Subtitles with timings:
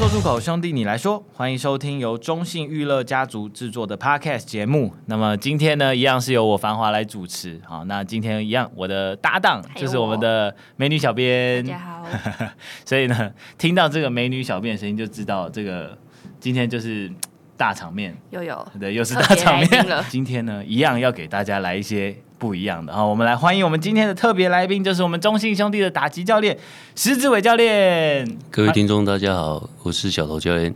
[0.00, 4.94] 说出口，兄弟你来说，欢迎收听由中信娱乐家族制作的 Podcast 节目。
[5.04, 7.60] 那么今天呢，一样是由我繁华来主持。
[7.66, 11.62] 好，那今天一样，我的搭档就是我们的美女小编。
[11.66, 12.06] 大家好。
[12.86, 15.98] 所以呢，听到这个美女小编的声音，就知道这个
[16.40, 17.12] 今天就是
[17.58, 18.16] 大场面。
[18.30, 20.02] 又有对，又是大场面了。
[20.08, 22.16] 今天呢，一样要给大家来一些。
[22.40, 26.56] 不一样的哈，我们来欢迎我们今天的特别来宾，就是我们中信兄弟的打击教练
[26.96, 28.26] 石志伟教练。
[28.50, 30.74] 各位听众，大家好，我是小头教练，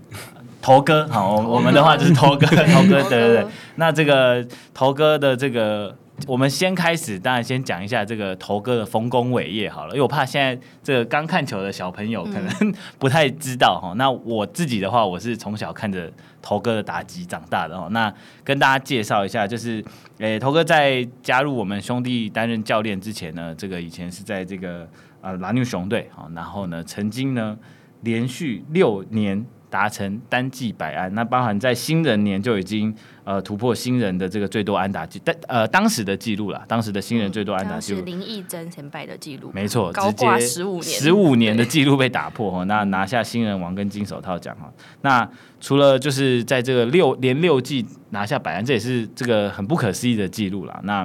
[0.61, 1.09] 头哥。
[1.09, 3.47] 好，我们的话就是头哥， 头哥，对对对。
[3.77, 5.97] 那这个头哥的这个。
[6.29, 13.91] 我们先开始，当然先讲一下这个头哥的丰功伟业好了，因为我怕现在这个刚看球的小朋友可能 不太知道哈。
[13.93, 17.89] 嗯、那我自己的话，我是从小看着头哥的打击长大的哦。
[17.91, 18.13] 那
[18.45, 19.85] 跟大家介绍一下，就是
[20.19, 24.89] 诶、欸，头哥在加入我们兄弟担任教练之前呢，这个以前是在这个
[25.21, 27.59] 呃蓝牛熊队啊，然后呢曾经呢
[28.03, 29.45] 连续六年。
[29.75, 32.95] 达成单季百安，那包含在新人年就已经
[33.25, 44.73] 呃突破新人的这个最多安打记，但呃当时的记录啦，当时的新人最多安打记录，是林义珍前辈的记录，没错，高挂十五年，十五年的记录被打破哈，那拿下新人王跟金手套奖哈。
[45.01, 45.29] 那
[45.61, 50.81] 除了就是在这个六连六季拿下百安，这也是这个很不可思议的记录啦。
[50.85, 51.05] 那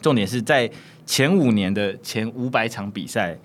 [0.00, 0.68] 重点是在
[1.06, 3.38] 前五年的前五百场比赛。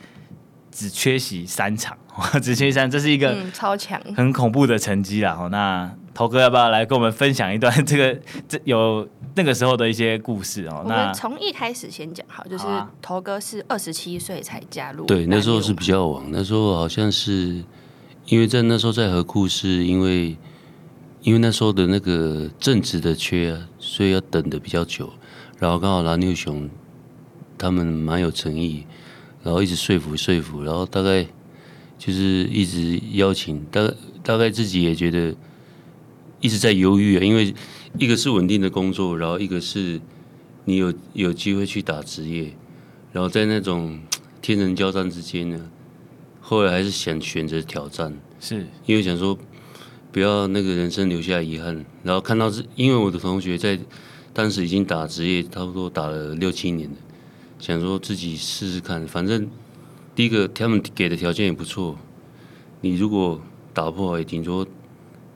[0.69, 1.97] 只缺席三场，
[2.41, 5.37] 只缺席三，这是一个超强、很恐怖的成绩啦。
[5.39, 10.83] 嗯、那头哥要不要来跟我们分享一段 这个这有那个时候的一些故事哦？
[10.87, 12.65] 那从一开始先讲好，就是
[13.01, 17.63] 头哥是二十七岁才加入，对，那时候是比较晚，那时候好像是
[18.25, 20.35] 因为在那时候在河库是因为
[21.21, 25.11] 因为那时候的那个正职的缺啊，所以要等的比较久，
[25.59, 26.69] 然后刚好蓝牛熊
[27.57, 28.85] 他们蛮有诚意。
[29.43, 31.25] 然后一直说服说服，然后大概
[31.97, 33.93] 就是一直邀请，大
[34.23, 35.35] 大概自己也觉得
[36.39, 37.53] 一直在犹豫啊，因为
[37.97, 39.99] 一个是稳定的工作，然后一个是
[40.65, 42.53] 你有有机会去打职业，
[43.11, 43.99] 然后在那种
[44.41, 45.69] 天人交战之间呢，
[46.39, 49.37] 后来还是想选择挑战，是因为想说
[50.11, 53.79] 不要那个人生留下遗憾，然后看到是因为我的同学在
[54.33, 56.95] 当时已经打职业，差不多打了六七年了。
[57.59, 59.49] 想说自己试试看，反正
[60.17, 61.95] 第一个他们给的条件也不错，
[62.81, 63.39] 你如果
[63.71, 64.65] 打不好，也顶多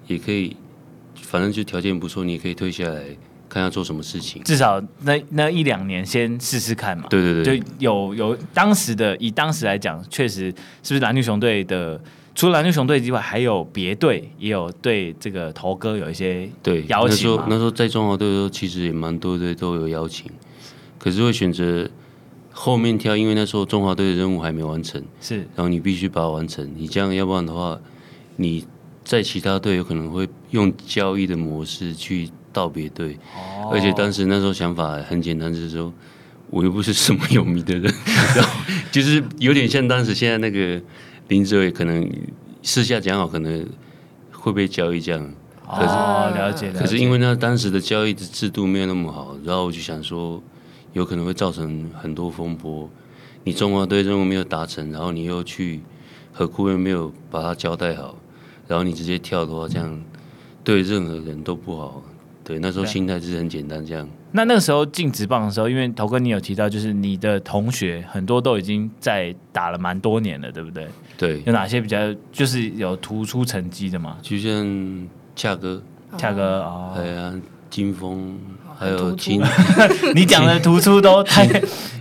[0.07, 0.57] 也可以，
[1.13, 3.03] 反正就条件不错，你也可以退下来
[3.47, 4.43] 看要做什么事情。
[4.43, 7.05] 至少那那一两年先试试看嘛。
[7.11, 10.45] 对对对，就有有当时的以当时来讲，确实
[10.81, 12.01] 是不是蓝牛熊队的？
[12.33, 17.09] 除了蓝牛熊队之外，还有别队也有对这个头哥有一些对邀请。
[17.09, 20.25] 那时候那时候在中华队的时候，其实也蛮多队都有邀请，
[20.97, 21.87] 可是会选择。
[22.53, 26.69] 后面跳，因为那时候中华队的任务还没完成，是，然后你必须把它完成。
[26.75, 27.79] 你这样，要不然的话，
[28.35, 28.65] 你
[29.03, 33.17] 在其他队有可能会用交易的模式去到别队。
[33.35, 33.69] 哦。
[33.71, 35.91] 而且当时那时候想法很简单，就是说
[36.49, 37.83] 我又不是什么有名的人，
[38.35, 38.59] 然后
[38.91, 40.79] 就是有点像当时现在那个
[41.29, 42.07] 林志伟，可能
[42.61, 43.65] 私下讲好，可能
[44.31, 45.33] 会被交易这样。
[45.65, 46.69] 可是哦，了解。
[46.73, 50.43] 可是因为那当时的交易的制度没有那么好，然后我就想说。
[50.93, 52.89] 有可能会造成很多风波。
[53.43, 55.81] 你中华队任务没有达成，然后你又去
[56.31, 58.15] 和库又没有把它交代好，
[58.67, 59.99] 然后你直接跳的话，这样
[60.63, 62.03] 对任何人都不好。
[62.43, 64.07] 对，那时候心态是很简单，这样。
[64.31, 70.87] 那那个时候进职棒的时候，因为头哥你有提到，就是你的同学很多都已经在打了蛮多年了，对不对？
[71.17, 71.41] 对。
[71.45, 71.97] 有哪些比较
[72.31, 74.17] 就是有突出成绩的吗？
[74.21, 75.81] 就像恰哥，
[76.17, 77.33] 恰哥哦，对啊，
[77.69, 78.37] 金峰。
[78.81, 79.39] 还有亲，
[80.15, 81.45] 你讲的突出都太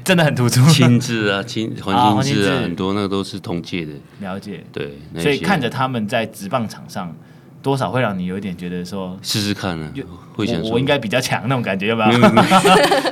[0.02, 0.66] 真的很突出。
[0.70, 3.92] 亲自啊，亲黄金字啊，很多那个都是同届的。
[4.20, 7.14] 了解，对，所以看着他们在职棒场上，
[7.60, 9.92] 多少会让你有一点觉得说，试试看啊，
[10.32, 12.10] 会想说我应该比较强那种感觉，要 不要？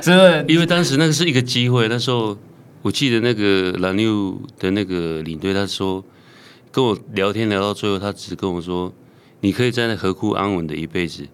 [0.01, 1.87] 真的，因为当时那个是一个机会。
[1.87, 2.35] 那时候
[2.81, 6.03] 我记得那个蓝六的那个领队，他说
[6.71, 8.91] 跟我聊天聊到最后，他只跟我说，
[9.41, 11.27] 你可以在那何库安稳的一辈子。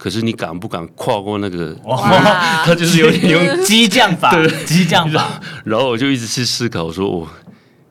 [0.00, 1.76] 可是你敢不敢跨过那个？
[1.84, 2.00] 哇
[2.64, 5.38] 他就是有点用激将法， 激将法。
[5.62, 7.28] 然后我就一直去思考说，哦，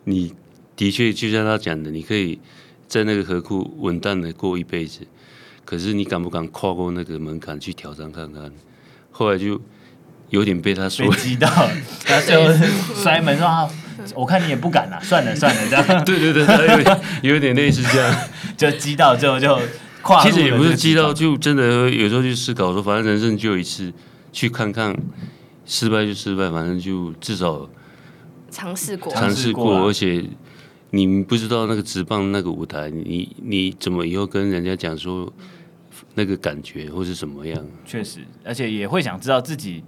[0.06, 0.34] 你
[0.76, 2.40] 的确就像他讲的，你可以
[2.88, 5.02] 在那个河库稳当的过一辈子。
[5.64, 8.52] 可是你敢不敢跨过那个门槛去挑战看看？
[9.12, 9.62] 后来就
[10.32, 11.48] 有点被他说激到，
[12.08, 12.52] 然后最后
[12.96, 13.70] 摔门说：“啊，
[14.16, 18.16] 我看你也不敢了，算了算了。”这样，对对对，有点有点类似这样，
[18.58, 19.60] 就激到最后就
[20.10, 20.24] 跨。
[20.24, 23.94] 其实也不是激到，就真的有时候去思考说，反正人生就一次，
[24.32, 24.96] 去看看，
[25.66, 27.70] 失败就失败，反正就至少
[28.50, 30.26] 尝试过，尝试过，而且。
[30.92, 35.32] 你不知道那个直棒那个舞台，你你怎么以后跟人家讲说
[36.16, 37.64] 那个感觉或是什么样？
[37.86, 39.84] 确实，而且也会想知道自己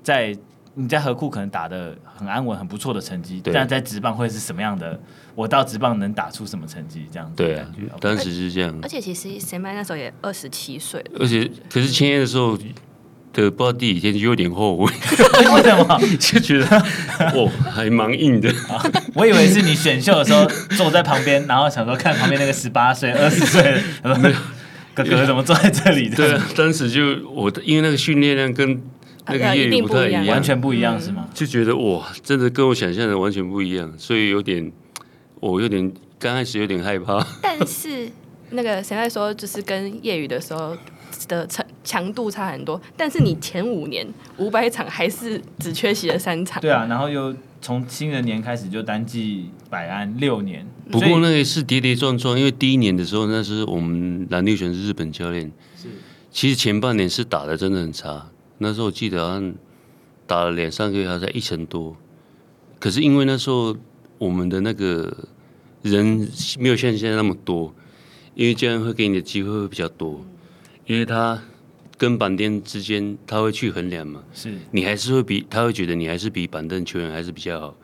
[0.00, 0.32] 在
[0.74, 5.00] 你在河库可能打的很安稳、很不错的成绩，但在职棒会是什么样的？
[5.34, 7.06] 我到职棒能打出什么成绩？
[7.12, 7.66] 这样子对啊，
[8.00, 8.78] 当时是这样。
[8.82, 12.58] 而且其实谁麦那时候也二十七岁，而且可是签约的时候。
[13.34, 16.00] 的不知道第几天就有点后悔，为什么？
[16.20, 16.66] 就觉得
[17.34, 18.48] 哦，还蛮硬的。
[19.12, 23.60] 我以为是你选秀的时候坐在旁边，然后想说看旁边那个十八岁、二十岁
[24.04, 24.32] 的
[24.94, 26.08] 哥哥怎么坐在这里。
[26.10, 28.80] 对，当时就我因为那个训练量跟
[29.26, 31.28] 那个业余不太一样，完全不一样是吗？
[31.34, 34.70] 就觉得哇，真的跟我想象的完全不一样，所以有点
[35.40, 37.24] 我有点刚开始有点害怕。
[37.42, 38.08] 但是
[38.50, 40.76] 那个谁在说，就是跟业余的时候。
[41.28, 44.06] 的强强度差很多，但是你前五年
[44.36, 46.60] 五百场还是只缺席了三场。
[46.60, 50.66] 对啊，然后又从新人年开始就单季百安六年。
[50.90, 55.50] 不过那个是跌跌撞撞，因为第一年的时候，那是我们蓝绿全是日本教练。
[55.80, 55.88] 是，
[56.30, 58.26] 其实前半年是打的真的很差。
[58.58, 59.54] 那时候我记得好像
[60.26, 61.96] 打了两三个月，还在一成多。
[62.78, 63.76] 可是因为那时候
[64.18, 65.28] 我们的那个
[65.82, 66.28] 人
[66.58, 67.74] 没有像现在那么多，
[68.34, 70.24] 因为教练会给你的机会会比较多。
[70.86, 71.42] 因为他
[71.96, 77.76] 跟板凳之间，他会去衡量嘛，是你还是会比他会觉得你还是比板凳球员还是比较好，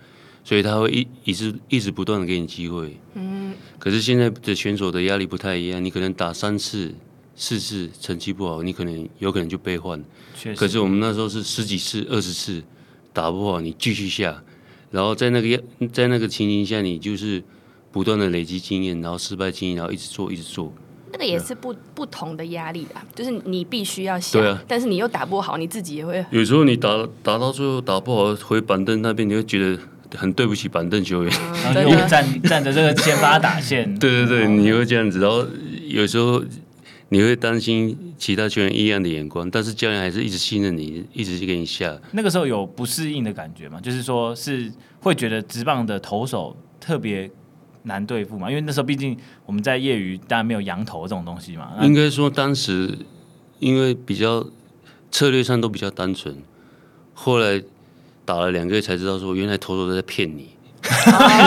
[0.44, 2.98] 所以他会一一直一直不断的给你机会。
[3.14, 6.94] 嗯，可是现在的选手的压力不太一样，你可能打三次、
[7.42, 9.98] 四次成绩不好，你可能有可能就被换。
[10.38, 10.60] 确实。
[10.60, 12.62] 可是我们那时候是十几次、二十次
[13.14, 14.42] 打不好，你继续下，
[14.90, 17.42] 然后在那个在那个情形下，你就是
[17.90, 20.70] 不断的累积经验，然后失败经验，然后一直做，一直做。
[21.12, 26.22] 那个也是不不同的压力啊，就是你必须要下，啊、但是你又打不好，你自己也会。
[26.30, 29.80] 有时候你打打到最后打不好，回板凳那边，你会觉得
[30.14, 33.92] 很对不起板凳球员，嗯、然后 又站站着这个先发打线。
[33.98, 35.44] 对对对，你会这样子，然后
[35.88, 36.44] 有时候
[37.10, 41.96] 你会担心其他球员异样的眼光，但是教练还是一直信任你，一直给你下。
[42.12, 43.78] 那个时候有不适应的感觉吗？
[43.80, 47.30] 就是说是会觉得直棒的投手特别。
[47.84, 49.16] 难对付嘛，因为那时候毕竟
[49.46, 51.72] 我们在业余当然没有羊头这种东西嘛。
[51.80, 52.94] 应该说当时
[53.58, 54.46] 因为比较
[55.10, 56.42] 策略上都比较单纯，
[57.14, 57.62] 后来
[58.26, 60.50] 打了两个月才知道说原来投手都在骗你，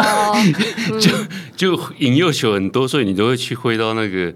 [1.00, 1.12] 就
[1.56, 4.34] 就引诱球很多，所以你都会去挥到那个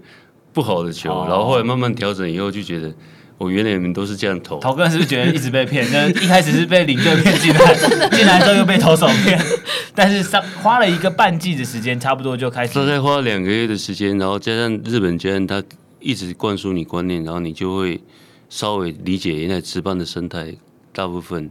[0.58, 2.92] 不好的球，然后后来慢慢调整以后就觉得。
[3.38, 5.86] 我原来你们都是这样投，投哥是不是觉得一直被骗？
[5.94, 7.72] 但是一开始是被领队骗进来，
[8.10, 9.40] 进来之后又被投手骗，
[9.94, 12.74] 但是上花了一个半季的时间，差不多就开始。
[12.74, 15.62] 大概花了两个月的时间，然后加上日本教练他
[16.00, 18.00] 一直灌输你观念，然后你就会
[18.48, 20.56] 稍微理解原来职棒的生态
[20.92, 21.48] 大部分，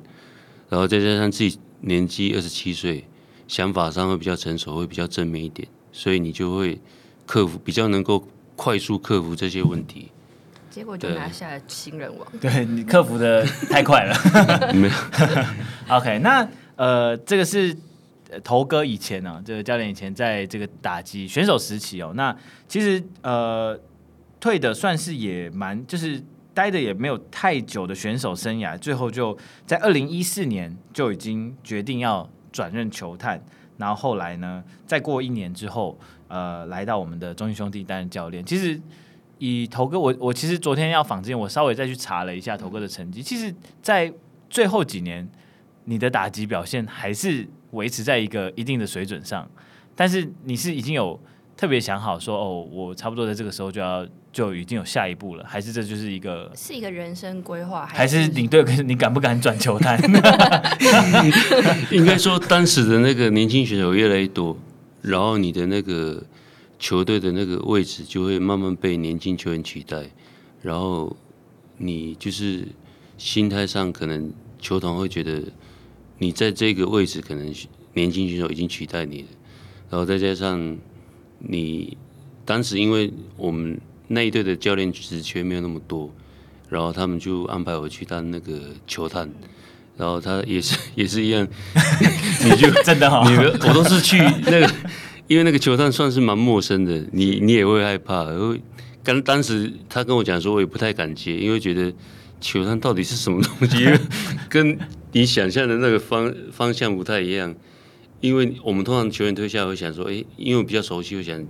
[0.68, 3.06] 然后再加上自己年纪二十七岁，
[3.48, 6.81] 想法上会比较成熟，会比较正面一点，所以你就会
[7.25, 8.27] 克服，比较能够
[8.57, 10.12] 快速克服这些问题。
[10.69, 12.27] 结果就拿下了新人王。
[12.42, 14.13] 对，你克服的太快了。
[14.75, 14.94] 没有。
[15.95, 17.76] OK，那呃，这个是
[18.44, 22.11] 头哥以前呢、啊，这个教练以前在这个打击选手时期哦。
[22.16, 22.35] 那
[22.68, 23.80] 其实呃，
[24.40, 26.21] 退的算是也蛮，就是
[26.54, 29.35] 待的也没有太久的选手生涯，最后就
[29.66, 33.42] 在二零一四年就已经决定要转任球探，
[33.78, 38.45] 然后后来呢，再过一年之后，呃，来到我们的中信兄弟担任教练。
[38.45, 38.79] 其实。
[39.39, 43.21] 以头哥，我我其实昨天要访之前，我稍微再去查了一下头哥的成绩。
[43.21, 43.53] 其实，
[43.83, 44.11] 在
[44.49, 45.29] 最后几年，
[45.83, 49.47] 你的打击表现还是维持在一个一定的水准上。
[49.95, 51.19] 但是，你是已经有
[51.55, 54.03] 特别想好说，哦，我差不多在这个时候就要
[54.33, 58.63] 就已经有下一步了，还是这就是一个是一个人生规划，还是领队？
[58.83, 59.99] 你敢不敢转球探？
[61.93, 64.57] 应该说，当时的那个年轻选手越来越多，
[65.01, 66.23] 然后你的那个。
[66.80, 70.11] 球队的那个位置就会慢慢被年轻球员取代，
[70.61, 71.18] 然后
[71.77, 72.68] 你就是
[73.18, 75.42] 心态上可能球团会觉得
[76.19, 77.51] 你在这个位置可能
[77.95, 79.27] 年轻选手已经取代你了，
[79.89, 80.77] 然后再加上
[81.39, 81.97] 你
[82.45, 86.11] 当时因为我们那一队的教练职缺没有那么多，
[86.69, 89.27] 然后他们就安排我去当那个球探，
[89.97, 91.47] 然后他也是 也是一样，
[92.45, 94.69] 你就 真的好，你的我都是去那个。
[95.27, 98.23] 因为那个球探算是蛮陌生的，你你也会害怕。
[98.23, 98.56] 然后
[99.04, 101.94] 刚当时他跟我讲说，我也不太敢接，因为觉得
[102.39, 103.85] 球探到底是什么东西，
[104.47, 104.80] 跟
[105.11, 107.54] 你想象的那个方方向不太一样。
[108.21, 111.45] 因为我们通常球员退下会想说，哎，因为我比较熟悉，会想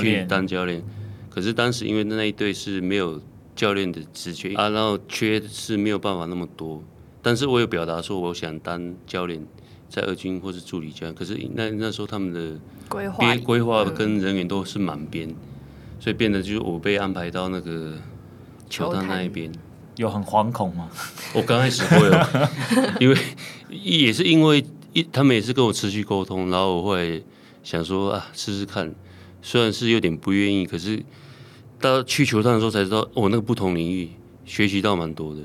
[0.00, 0.82] 去当教练。
[1.28, 3.20] 可是当时因为那一队是没有
[3.54, 6.82] 教练的职缺啊，然后缺是没有办法那么多。
[7.22, 9.46] 但是我有表达说，我想当教练，
[9.88, 11.14] 在二军或是助理教练。
[11.14, 12.58] 可是那那时候他们的
[12.88, 15.36] 规划规划跟人员都是满编，嗯、
[15.98, 17.94] 所以变得就是我被安排到那个
[18.68, 19.52] 球探那一边。
[19.96, 20.88] 有很惶恐吗？
[21.34, 22.16] 我刚开始会有，
[23.00, 23.16] 因为
[23.68, 27.22] 也是因为一他们也是跟我持续沟通，然后我会
[27.62, 28.94] 想说啊，试试看。
[29.42, 31.02] 虽然是有点不愿意，可是
[31.78, 34.10] 到去球探的时候才知道，我、哦、那个不同领域
[34.44, 35.40] 学习到蛮多的。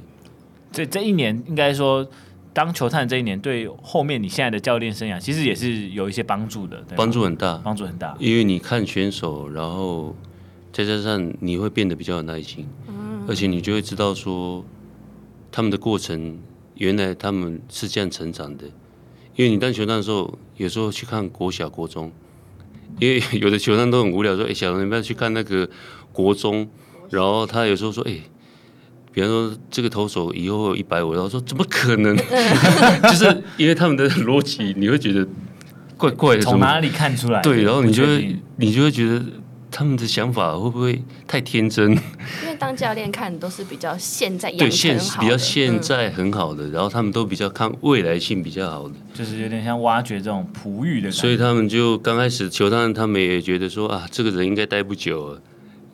[0.75, 2.05] 这这一年应该说，
[2.53, 8.13] 当球探这一年，对后面你现在的教练生涯，其实也是有一些帮助的，帮助很大，帮助很大。
[8.19, 10.13] 因为你看选手，然后
[10.73, 12.67] 再加上你会变得比较有耐心。
[13.25, 14.65] 而且你就会知道说，
[15.49, 16.37] 他们的过程
[16.73, 18.65] 原来他们是这样成长的。
[19.37, 22.11] 因为你当球探的时候，有时候去看国小、国中，
[22.99, 25.69] 因为有的球探都很无聊，说：“哎，小龙，你不要去看那个
[26.11, 26.67] 国中。”
[27.09, 28.19] 然后他有时候说：“哎，
[29.15, 32.15] 比方说这个投手以后一百五。”然后说：“怎么可能？”
[33.03, 35.25] 就是因为他们的逻辑，你会觉得
[35.97, 36.41] 怪怪的。
[36.43, 37.41] 从哪里看出来？
[37.41, 39.23] 对，然后你就会你就会觉得。
[39.71, 41.91] 他们的想法会不会太天真？
[41.91, 51.11] 因为当教练看都是比较现在对现比较现在很好的，嗯、然后他们都比较看未来性比较好的，就是有点像挖掘这种璞玉的。
[51.11, 55.41] 所以他们就刚开始球探，他们也觉得说啊，这个人应该待不久了，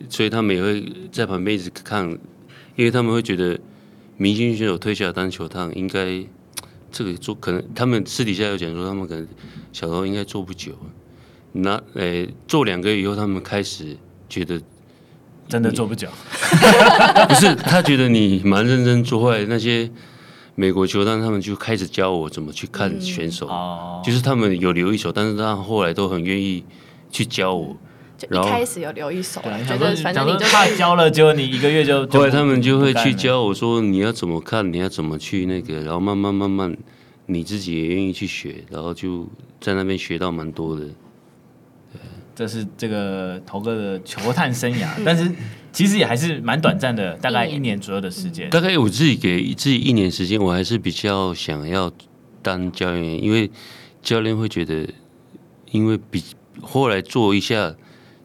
[0.08, 2.16] 所以他们也会在旁边一直看，
[2.76, 3.58] 因为他们会觉得
[4.16, 6.24] 明星选手退下来当球探，应该
[6.90, 9.26] 这个做可能他们私底下有讲说，他们可能
[9.72, 10.72] 小时候应该做不久。
[11.52, 13.96] 那诶、欸，做两个月以后，他们开始
[14.28, 14.60] 觉得
[15.48, 16.08] 真的做不久。
[17.28, 19.90] 不是，他觉得你蛮认真做，后来那些
[20.54, 26.64] 美国球探他们就开始教我怎么去看选手，嗯、就是他们有留一手，但是他后来都很愿意
[27.10, 27.66] 去教我。
[27.66, 27.76] 然
[28.30, 36.76] 后一开始有留一手，对觉得反正你就怕教了，结果你一个月就，后来他们就会去教我说你要怎么看，你要怎么去那个，然后慢慢慢慢
[37.26, 39.28] 你自己也愿意去学，然后就
[39.60, 40.86] 在那边学到蛮多的。
[42.34, 45.30] 这是这个头哥的球探生涯， 但是
[45.70, 48.48] 其实也还是蛮短暂的，大概一年左右的时间。
[48.48, 51.92] 大概我自己给自己一年时间，我还是比较想要
[52.40, 53.50] 当教练，因为
[54.02, 54.88] 教练会觉得，
[55.70, 56.24] 因为比
[56.62, 57.74] 后来做一下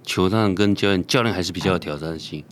[0.07, 2.43] 球探跟教练，教练还是比较有挑战性。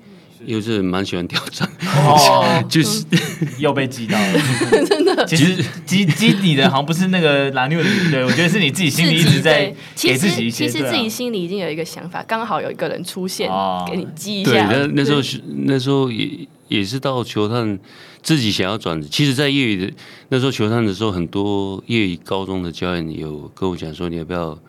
[0.46, 1.68] 又是蛮喜欢挑战，
[2.06, 3.04] 哦， 就是
[3.58, 4.40] 又被击到了，
[4.86, 5.26] 真的。
[5.26, 5.56] 其实
[5.88, 10.68] 击击你的好像不是那个蓝牛的，对，我觉得是你自己心里一直在给自己一些。
[10.68, 13.50] 其实自己心里已经有一个想法，刚好有一个人出现，
[13.90, 14.52] 给你击一下。
[14.52, 17.80] 对，那那时候是那时候也也是到球探
[18.22, 19.08] 自己想要转职。
[19.08, 19.94] 其实，在业余的
[20.30, 24.60] 那时候球探的时候，很多业余高中的教练有跟我讲说，你要不要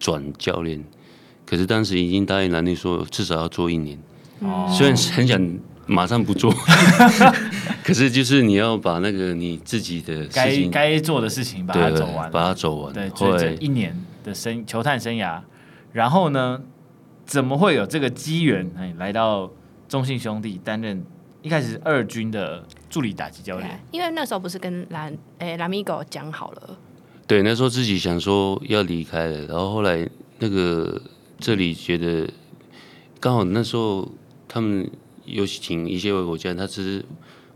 [0.00, 0.82] 转教练？
[1.48, 3.98] 可是当时已经答应蓝丽说，至少要做一年。
[4.76, 6.52] 虽然很想马上不做，
[7.82, 12.92] 可是就是你要把那个你自己的该该做的事情把它走完，把它走完。
[12.92, 15.40] 对，这一年的生球探生涯，
[15.92, 16.60] 然后呢，
[17.24, 19.50] 怎么会有这个机缘哎来到
[19.88, 21.02] 中信兄弟担任
[21.40, 23.80] 一开始是二军的助理打击教练？
[23.90, 26.78] 因为那时候不是跟蓝诶蓝米狗讲好了？
[27.26, 31.00] 对，那时候自己想说要离开了，然后后来那个
[31.38, 32.28] 这里觉得
[33.18, 34.10] 刚好那时候。
[34.50, 34.90] 他们
[35.26, 37.04] 有请一些外国教练，他只是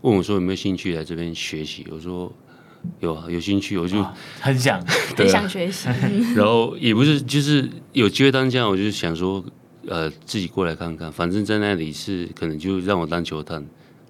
[0.01, 1.83] 问我说有没有兴趣来这边学习。
[1.89, 2.31] 我说
[2.99, 4.79] 有啊，有兴趣，我就、哦、很想，
[5.17, 5.89] 很想学习。
[6.37, 9.43] 然后也不是，就是有机会当这样，我就想说，
[9.87, 11.11] 呃，自己过来看看。
[11.11, 13.65] 反正在那里是可能就让我当球探，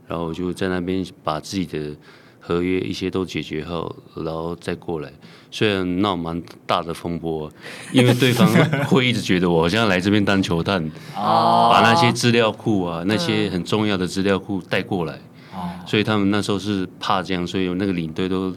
[0.05, 1.95] 然后我就在那边把自己的。
[2.45, 5.09] 合约一些都解决后，然后再过来。
[5.49, 7.49] 虽然闹蛮大的风波，
[7.93, 8.45] 因为对方
[8.85, 10.83] 会一直觉得我好像来这边当球探，
[11.15, 15.13] 哦、把那些资料库啊，那些很重要的资料库带过来。
[15.55, 18.53] 哦、所以他们那时候是怕这样，所以有那个领队都。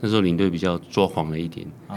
[0.00, 1.96] 那时候领队比较抓狂了一点，哦，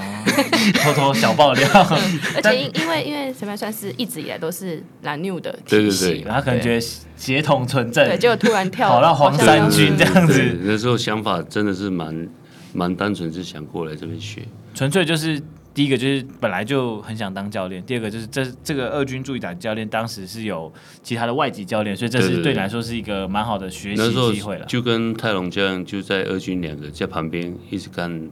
[0.75, 1.67] 偷偷小爆料。
[2.35, 6.87] 而且因 因为因为什么算是一直以来都是蓝 new 的体系，对对对，他可能觉得
[7.17, 10.57] 协同存在，对，结果突然跳跑到黄山军这样子。
[10.63, 12.29] 那时候想法真的是蛮
[12.73, 15.41] 蛮单纯，是想过来这边学，纯粹就是。
[15.79, 20.69] 第一个就是本来就很想当教练，第二个就是这这个二军助理打教练当时是有
[21.01, 24.65] 其他的外籍教练，所以这是对你来说是一个蛮好的学习机会了。
[24.65, 28.29] 就跟泰隆这样，就在二军两个在旁边一直干，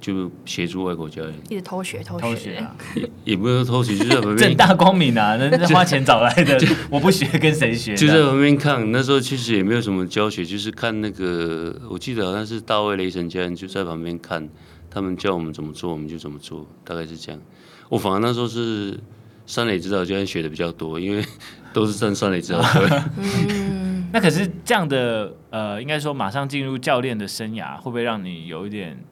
[0.00, 6.58] 就协助外国教练，一直偷学偷学，偷学啊，也 也不是偷学，就在旁边 正大光明啊，那那花钱找来的，
[6.90, 7.94] 我不学跟谁学？
[7.94, 14.48] 就在旁边看，那时候其实也没有什么教学，就是看那个，我记得好像是大卫雷神教练就在旁边看，
[14.92, 17.40] 他们教我们怎么做，我们就怎么做，大概是这样。
[17.88, 18.98] 我反而那时候是
[19.46, 21.24] 三垒指导教练学的比较多，因为
[21.72, 22.60] 都是站三垒指导
[24.12, 29.02] 那可是这样的，呃，应该说马上进入教练的生涯，会不会让你有一点？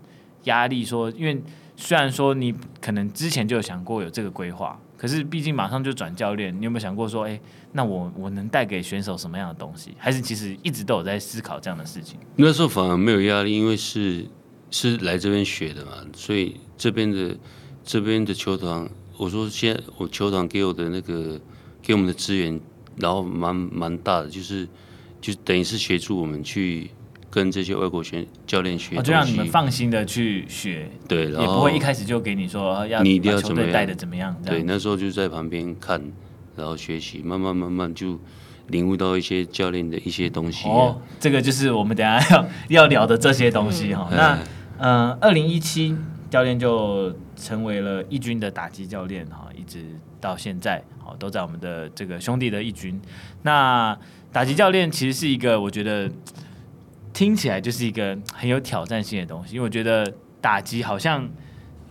[0.45, 1.39] 压力说，因为
[1.77, 7.39] 虽然说你可能之前就有想过有这个规划，可是毕竟马上就转教练，你有没有想过说，哎，
[7.73, 9.95] 那我我能带给选手什么样的东西？
[9.99, 12.19] 还是其实一直都有在思考这样的事情？
[12.37, 14.27] 那时候反而没有压力，因为是
[14.71, 17.37] 是来这边学的嘛，所以这边的
[17.85, 21.41] 这边的球团，我说现在我球团给我的那个
[21.83, 22.61] 给我们的资源，
[22.97, 24.69] 然后蛮蛮大的，就是
[25.21, 26.91] 就等于是协助我们去。
[27.33, 34.37] 跟这些外国选教练学，就让你们放心的去学，对，然后也不会一开始就给你说要你一定要怎么样带的怎么样。
[34.45, 36.03] 对，那时候就在旁边看，
[36.57, 38.19] 然后学习，慢慢慢慢就
[38.67, 40.69] 领悟到一些教练的一些东西。
[40.69, 42.49] 哦，这个就是我们等下要
[42.83, 44.09] 要聊的这些东西哈。
[44.11, 44.39] 嗯、那
[44.81, 45.97] 嗯，二零一七
[46.29, 49.85] 教练就成为了一军的打击教练哈，一直
[50.21, 53.01] 到现在好都在我们的这个兄弟的一军。
[53.43, 53.97] 那
[54.33, 56.11] 打击教练其实是一个我觉得。
[57.13, 60.11] 听起来就是一个很有挑战性的东西，因为我觉得
[60.41, 61.29] 打击好像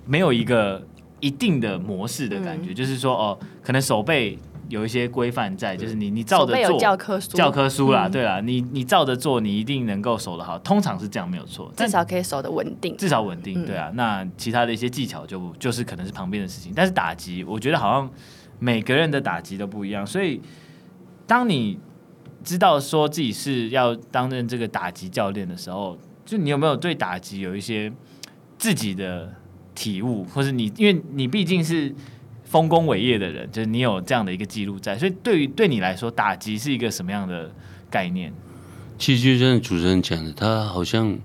[0.05, 0.87] 没有一个
[1.19, 4.39] 一定的模式的感觉，嗯、就是说哦，可能守备
[4.69, 6.79] 有一些规范在，就是你你照着做。
[6.79, 7.29] 教科书。
[7.31, 18.09] 教科书啦，嗯、对啦，你你照着做，你一定能够守得好，通常是这样没有错，至少可以守得稳定，至少稳定，对啊，嗯、那其他的一些技巧就就是可能是旁边的事情，但是打击，我觉得好像
[18.59, 20.41] 每个人的打击都不一样，所以
[21.27, 21.79] 当你。
[22.41, 27.91] 知道说自己是要担任这个打击教练的时候，就你有没有对打击有一些
[28.57, 29.29] 自己的
[29.75, 31.93] 体悟，或是你因为你毕竟是
[32.49, 37.51] 丰功伟业的人，就是你有这样的一个记录在，所以对于对你来说，打击是一个什么样的
[37.89, 38.33] 概念？
[38.97, 41.17] 其实就像主持人讲的，他好像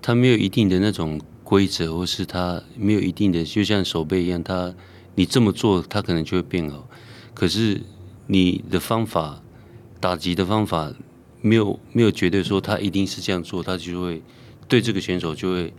[0.00, 4.74] 他没有一定的那种规则，或是他没有一定的，就像守备一样，他
[5.14, 6.86] 你这么做，他可能就会变好。
[7.34, 7.80] 可是
[8.26, 9.42] 你的方法。
[10.02, 10.92] 打击的方法
[11.40, 14.20] 没有没有绝对说他一定是这样做，他就会
[14.66, 15.72] 对这个选手就会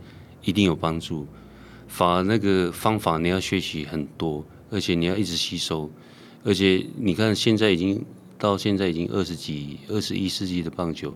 [0.44, 1.26] 一定有帮助。
[1.88, 4.42] 反而那个方法你要学习很多，
[4.74, 5.88] 而且你要一直吸收。
[6.42, 8.04] 而且你看现在已经
[8.36, 11.14] 到现在已经二十几、二十一世纪的棒球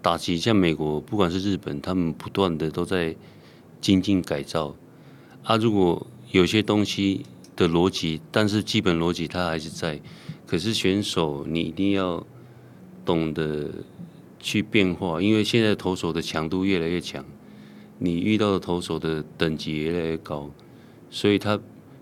[0.00, 3.14] 打击，像美国不管是日本，他们不断的都在
[3.80, 4.76] 精进改造。
[5.42, 10.00] 啊，如果有些东西的逻辑，但是基本逻辑它还是在，
[10.46, 12.24] 可是选手你一定要。
[13.02, 13.68] 懂得
[14.38, 17.24] 去变化，因为现在投手的强度越来越强，
[17.98, 20.50] 你遇到的投手的等级越来越高，
[21.10, 21.58] 所以他，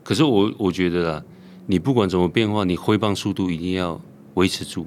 [0.09, 1.25] 可是我我觉得啦，
[1.67, 4.01] 你不管怎么变化，你挥棒速度一定要
[4.37, 4.87] 维持住。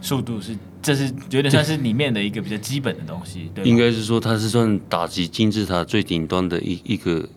[0.00, 3.62] 速度是，这是觉得算是里面的一个比较基本的东西，对。
[3.62, 7.28] 应该是说，它是算打击金字塔最顶端的一一个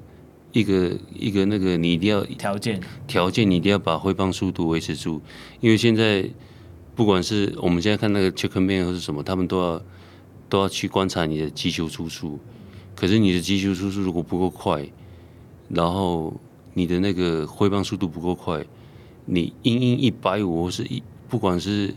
[0.53, 5.21] 一个一个那个，你一定要条件条件，你一定要把挥棒速度维持住，
[5.59, 6.29] 因为现在。
[6.95, 9.81] 不管是我们现在看那个 checkman 或是什么，他们都要
[10.49, 12.39] 都要去观察你的击球出速。
[12.95, 14.83] 可是你的击球出速如果不够快，
[15.69, 16.33] 然后
[16.77, 18.63] 你的那个挥棒速度不够快，
[19.25, 21.91] 你英英一百五或是一不管是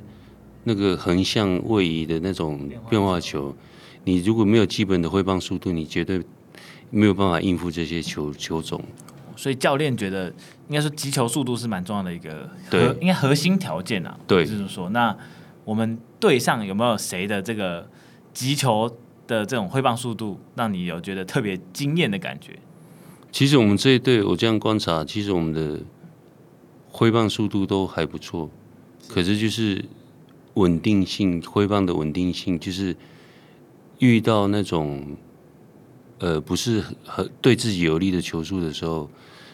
[0.64, 3.54] 那个横向位移的那种变化球，
[4.04, 6.22] 你如果没有基本的挥棒速度，你绝对
[6.88, 8.82] 没有办法应付这些球球种。
[9.36, 10.32] 所以教练觉得，
[10.68, 14.18] 应该说击球速度是蛮重要的一个核，对应该核心条件啊。
[14.26, 15.14] 对，就是说，那
[15.66, 17.86] 我们队上有没有谁的这个
[18.32, 18.90] 击球
[19.26, 22.58] 的这种挥棒速度，让你有觉得特别惊艳的感觉？
[23.32, 25.80] 其实我们这一队，我这样观察，其实我们的
[26.88, 28.50] 挥棒速度都还不错，
[29.08, 29.84] 可是就是
[30.54, 32.96] 稳定性，挥棒的稳定性，就是
[33.98, 35.16] 遇到那种
[36.18, 39.08] 呃不是很对自己有利的球速的时候。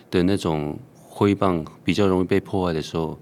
[0.09, 3.19] 的那种挥棒比较容易被破坏的时候，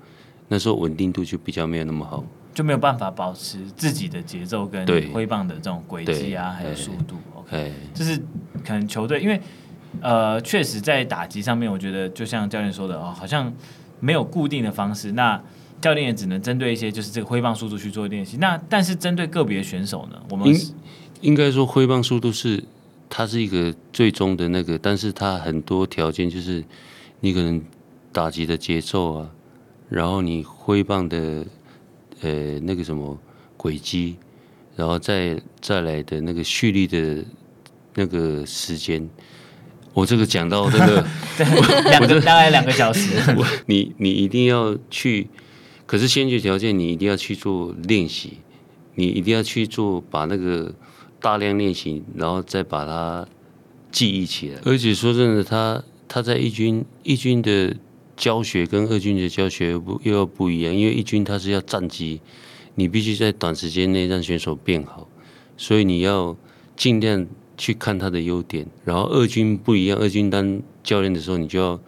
[0.49, 7.17] 那时候稳定度就比较没有那么好，就没有办法保持自己的节奏跟挥棒的这种轨迹啊，还有速度。
[7.37, 8.19] OK，就是
[8.63, 9.41] 可能球队因为
[10.01, 13.53] 呃，确实在打击上面，我觉得就像教练说的哦，好像
[14.01, 15.41] 没有固定的方式，那
[15.81, 18.37] 教练也只能针对一些就是这个挥棒速度去做练习。
[18.39, 20.75] 那但是针对个别选手呢，我们应
[21.21, 22.65] 应该说挥棒速度是。
[23.17, 26.65] 它是一个最终的那个，但是它很多条件就是，
[27.21, 27.63] 你可能
[28.11, 29.31] 打击的节奏啊，
[29.89, 31.47] 然后你挥棒的
[32.23, 33.17] 呃那个什么
[33.57, 34.17] 轨迹，
[34.75, 37.25] 然后再再来的那个蓄力的
[37.95, 39.09] 那个时间，
[39.95, 41.07] 我这个讲到这个，
[41.89, 43.17] 两个大概两个小时。
[43.67, 45.29] 你你一定要去，
[45.87, 48.39] 可是先决条件你一定要去做练习，
[48.97, 50.75] 你一定要去做，把那个
[51.21, 53.25] 大量练习，然后再把它
[53.93, 54.59] 记忆起来。
[54.65, 57.77] 而且说真的，他他在一军一军的
[58.17, 62.21] 教学跟二军的教学又不又要不一样，因为一军他是要战绩，
[62.75, 65.09] 你必须在短时间内让选手变好，
[65.57, 66.37] 所以你要
[66.77, 67.25] 尽量。
[67.57, 71.79] 去看他的优点，然后二军不一样，二军当教练的时候，你就要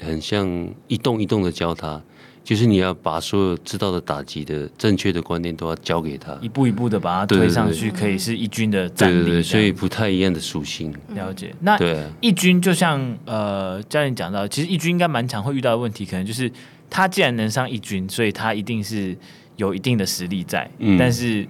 [0.00, 2.02] 很像一动一动的教他，
[2.42, 9.14] 就是你要把所有知道的打击的正确的观念都要教给他，一步一步的把他推上去，可以是一军的战力。
[9.14, 10.94] 对对对，所以不太一样的属性。
[11.14, 11.54] 了解。
[11.60, 11.78] 那
[12.20, 16.50] 一军就像呃教练讲到，其实一军应该蛮常会遇到的问题，可能就是
[16.88, 19.16] 他既然能上一军，所以他一定是
[19.56, 21.46] 有一定的实力在，嗯、但是。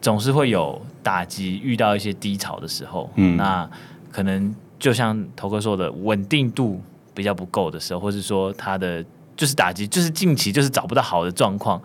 [0.00, 3.66] 总是会有打击，遇到一些低潮的时候，嗯，那
[4.12, 6.82] 可能就像头哥说的，稳定度
[7.14, 9.02] 比较不够的时候，或是说他的
[9.34, 11.80] 就是打击，就是近期就是找不到好的状况，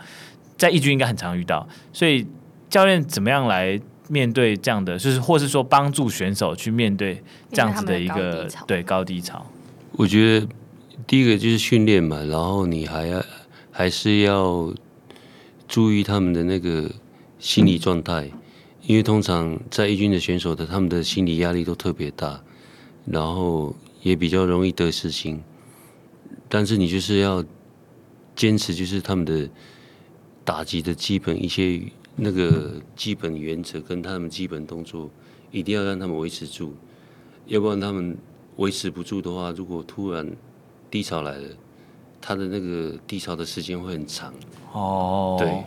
[0.57, 1.65] 在一军应该很常遇到。
[1.93, 2.27] 所以
[2.69, 9.45] 教练怎么样来面对这样的，就是或是说帮助选手去面对这样子的一个高对高低潮？
[9.93, 10.45] 我觉得
[11.07, 13.23] 第一个就是训练嘛，然后你还要
[13.71, 14.73] 还是要
[15.65, 16.91] 注意他们的那个。
[17.39, 18.31] 心理状态，
[18.85, 22.41] 因为通常在一军的选手的他们的心理压力都特别大，
[23.05, 25.41] 然后也比较容易得失心。
[26.49, 27.43] 但是你就是要
[28.35, 29.49] 坚持，就是他们的
[30.43, 31.81] 打击的基本一些
[32.15, 35.09] 那个基本原则跟他们基本动作，
[35.51, 36.75] 一定要让他们维持住，
[37.47, 38.17] 要不然他们
[38.57, 40.29] 维持不住的话，如果突然
[40.91, 41.47] 低潮来了，
[42.21, 44.33] 他的那个低潮的时间会很长。
[44.73, 45.63] 哦，对。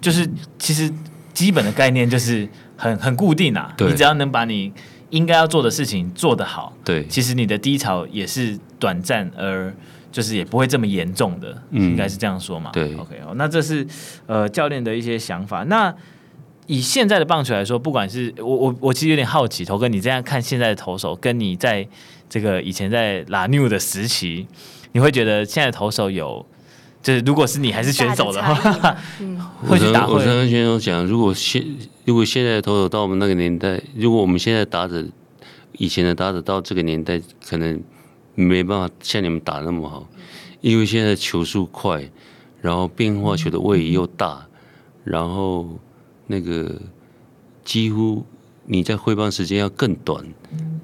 [0.00, 0.92] 就是其实
[1.36, 4.72] 基本的概念就是很很固定啊，你只要能把你
[5.10, 9.70] 应该要做的事情做得好，对，其实你的低潮也是短暂，而
[10.10, 12.70] 就是也不会这么严重的，嗯，应该是这样说嘛。
[12.72, 13.86] 对，OK，那这是
[14.24, 15.62] 呃教练的一些想法。
[15.64, 15.94] 那
[16.66, 21.86] 以现在的棒球来说，不管是我我我其实有点好奇，头哥你这样看现在的投手，跟你在
[22.30, 24.46] 这个以前在 La New 的时期，
[24.92, 26.46] 你会觉得现在的投手有？
[27.06, 30.14] 就是如果是你还是选手的话， 嗯、会去打会。
[30.14, 31.64] 我常跟选手讲，如果现
[32.04, 35.06] 如果现在的投手到我们那个年代，如果我们现在打者
[35.78, 37.80] 以前的打者到这个年代，可能
[38.34, 40.08] 没办法像你们打那么好，
[40.60, 42.10] 因为现在球速快，
[42.60, 44.44] 然后变化球的位移又大，
[45.04, 45.78] 然后
[46.26, 46.82] 那个
[47.64, 48.26] 几乎
[48.64, 50.26] 你在挥棒时间要更短，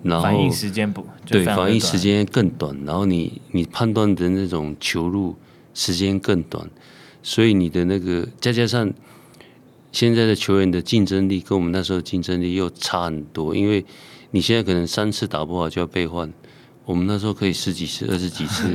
[0.05, 5.35] 然后反应时间不对，反应时间更短，然后你你判断的那种球路。
[5.75, 6.69] 时间更短，
[7.23, 8.93] 所以你的那个再加上
[9.91, 13.85] 现在的球员的竞争力跟我们那时候竞争力又差很多，因为
[14.31, 16.33] 你现在可能三次打不好就要被换，
[16.85, 18.69] 我们那时候可以十几次、二十几次，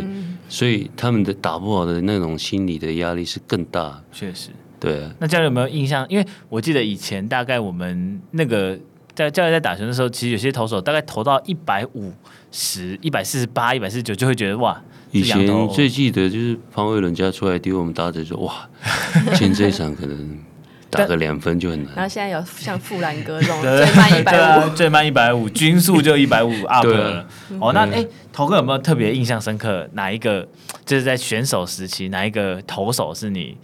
[0.47, 4.03] 所以他们的打不好的那种心理的压力是更大。
[4.11, 5.11] 确实，对啊。
[5.19, 6.05] 那教练有没有印象？
[6.09, 8.79] 因为我记得以前大概我们那个
[9.15, 12.13] 在教练在打球的时候，其实有些投手大概投到一百五
[12.51, 14.81] 十、一百四十八、一百四十九，就会觉得哇。
[15.19, 18.67] 以前最记得就是潘伟伦家出来丢我们打者说哇，
[19.35, 20.39] 今天这一场可能
[20.89, 21.93] 打个两分就很难。
[21.95, 27.27] 然后现在有像富兰哥这种最慢一百五，最慢一百五，均速就一百五 up 了。
[27.59, 29.89] 哦，那哎，头哥有没有特别印象深刻？
[29.93, 30.47] 哪一个
[30.85, 33.57] 就是在选手时期，哪一个投手是你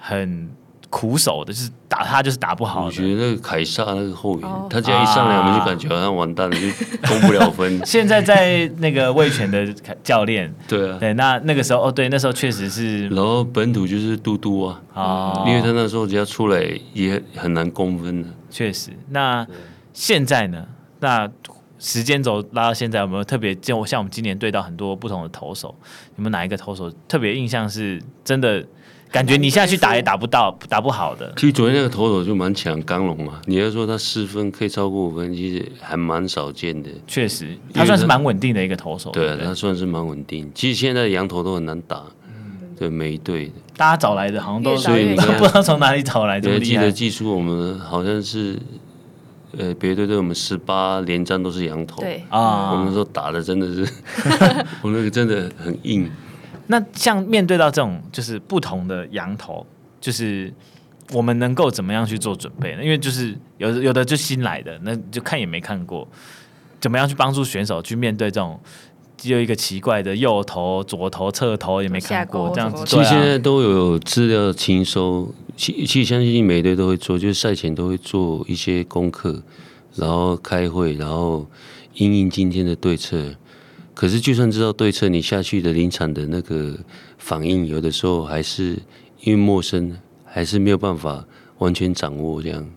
[0.00, 0.50] 很？
[0.92, 2.84] 苦手的，就是打他就是打不好。
[2.84, 6.66] 我觉得那个凯撒那个后援，他只要一上来，我们就感觉好像完蛋了，就
[7.08, 7.80] 攻不了分。
[7.82, 9.66] 现在在那个卫权的
[10.04, 13.08] 教练，对啊，对，那那个时候哦，对，那时候确实是。
[13.08, 18.28] 然后本土就是嘟嘟啊，哦，因为他那时候只要出来也很难攻分的。
[18.50, 19.46] 确实，那
[19.94, 20.66] 现在呢？
[21.00, 21.26] 那
[21.78, 25.74] 时间轴拉到现在，有没有特别就像我们今年对到很多不同的投手，
[26.16, 28.62] 有没有哪一个投手特别印象是真的？
[29.12, 31.30] 感觉你现在去打也打不到，打不好的。
[31.36, 33.42] 其实昨天那个投手就蛮强，刚龙嘛。
[33.44, 36.90] 你要说他四分可以超过五分，其实还蛮少见的。
[37.06, 39.10] 确实，他算是蛮稳定的一个投手。
[39.10, 40.50] 对啊，他算是蛮稳定。
[40.54, 42.02] 其实现在的洋投都很难打，
[42.78, 43.52] 对每一队的。
[43.76, 46.58] 大家找来的好像都，所以你不知道从哪里找来的。
[46.58, 48.58] 记得记住，我们好像是，
[49.58, 52.00] 呃，别队对我们十八连战都是羊头。
[52.00, 53.86] 对啊，我们说打的真的是，
[54.80, 56.10] 我们那个真的很硬。
[56.68, 59.66] 那像面对到这种就是不同的羊头，
[60.00, 60.52] 就是
[61.12, 62.82] 我们能够怎么样去做准备呢？
[62.82, 66.06] 因为就是有有的就新来的，那就看也没看过，
[66.80, 68.58] 怎么样去帮助选手去面对这种
[69.16, 72.84] 只有一个奇怪的右头、左头、侧头也没看过这样子。
[72.86, 79.42] 其实现在都有资料清收，其其实相信每队都会做，就是赛前都会做一些功课，
[79.96, 81.46] 然后开会，然后
[81.94, 83.34] 因应今天的对策。
[83.94, 86.78] 可是就算知道对策，你下去的临场的那个
[87.18, 88.78] 反应，有的时候还是
[89.20, 91.26] 因为陌生，还是没有办法
[91.58, 92.68] 完全掌握这样。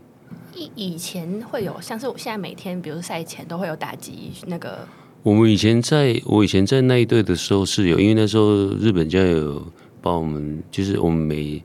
[0.53, 4.87] 以以前会有，像是我现在每天，比如赛前都会有打击那个。
[5.23, 9.65] 我们以前在我以前在那一队的时候是有，因为那时候日本就有
[10.01, 11.63] 帮我们，就是我们每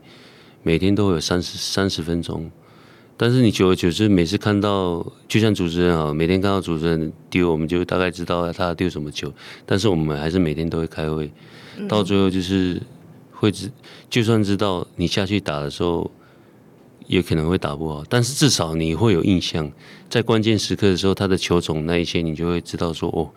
[0.63, 2.49] 每天都会有三十三十分钟。
[3.21, 9.31] 但是你久而久之，每次看到就像主持人啊，每天看到主持人丢，我们就大概知道他丢什么球。
[9.63, 11.31] 但是我们还是每天都会开会，
[11.87, 12.81] 到最后就是
[13.31, 13.71] 会知，
[14.09, 16.09] 就算知道你下去打的时候，
[17.05, 18.03] 也可能会打不好。
[18.09, 19.71] 但是至少你会有印象，
[20.09, 23.29] 在关键时刻的时候，他的球种那一些，你就会知道说哦，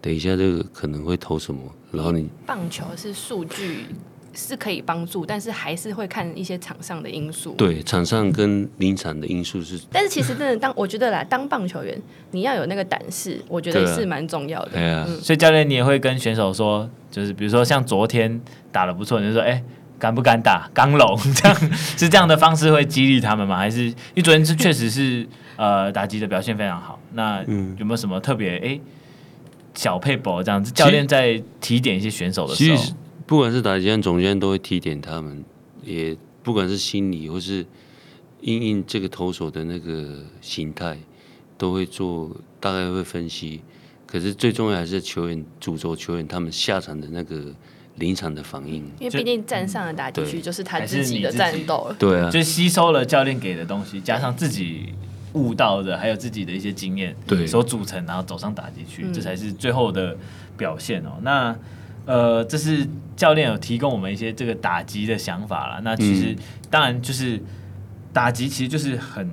[0.00, 1.60] 等一下这个可能会投什么。
[1.92, 3.84] 然后你棒球是数据。
[4.34, 7.52] 是可以帮助，但是还是会看一些场上的因素。
[7.52, 9.80] 对，场上跟临场的因素是。
[9.90, 14.72] 但是其实真的当我觉得啦，当棒球员你要有那个胆识，我觉得是蛮重要的。
[14.72, 19.62] 对啊，嗯、所以教练你也会跟选手说，就是比如说像昨天打的不错，你就说哎，
[19.98, 21.18] 敢不敢打刚龙？
[21.34, 23.56] 这样 是这样的方式会激励他们吗？
[23.56, 26.98] 还是因为昨天是确实是呃打击的表现非常好？
[27.14, 27.42] 那
[27.78, 28.78] 有没有什么特别哎
[29.74, 30.70] 小撇步这样子？
[30.72, 32.82] 教练在提点一些选手的时候。
[33.28, 35.44] 不管是打击战总监都会提点他们，
[35.82, 37.64] 也不管是心理或是
[38.40, 40.98] 因应这个投手的那个形态，
[41.58, 43.60] 都会做大概会分析。
[44.06, 47.54] 可是最重要还是球员、主轴球员他们下场的那个
[47.96, 48.76] 临场的反应。
[48.98, 54.94] 因为毕竟站上的打击区就是他自己的战斗，对啊，就吸收了教练给的东西，加上自己
[55.34, 60.16] 悟到的，还有自己的一些经验，对，所组成，然后走上打击区，这才是最后的
[60.56, 61.18] 表现哦。
[61.20, 61.54] 那。
[62.08, 65.80] 呃，这是教练有提供我们一些这个打击的想法了。
[65.82, 66.38] 那其实、嗯、
[66.70, 67.38] 当然就是
[68.14, 69.30] 打击，其实就是很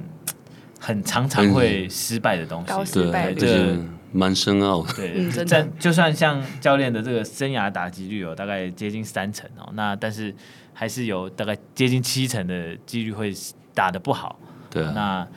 [0.78, 3.78] 很常常会失败的东西，对，这个
[4.12, 4.94] 蛮深奥的。
[4.94, 10.36] 对，但就算像教练的这个生涯打击率有大概接近三成哦，那但是
[10.74, 13.34] 还是有大概接近七成的几率会
[13.74, 14.38] 打的不好。
[14.70, 15.28] 对、啊，那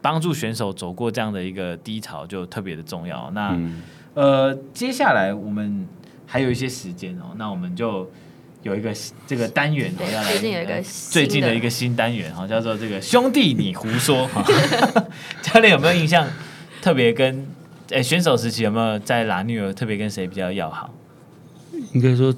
[0.00, 3.30] 帮助选手走过这样的一个低潮就特别的重要。
[3.34, 3.82] 那、嗯、
[4.14, 5.86] 呃，接下来我们。
[6.26, 8.10] 还有一些时间哦，那我们就
[8.62, 8.92] 有一个
[9.26, 14.44] 这个单元哦，要来最近有一个最近的一个新单元哈，叫做这个兄弟你胡说哈。
[15.40, 16.28] 教练有没有印象？
[16.82, 17.46] 特别跟
[17.90, 20.92] 哎选手时期有没有在拉女儿特别跟谁比较要好？
[21.92, 22.34] 应该说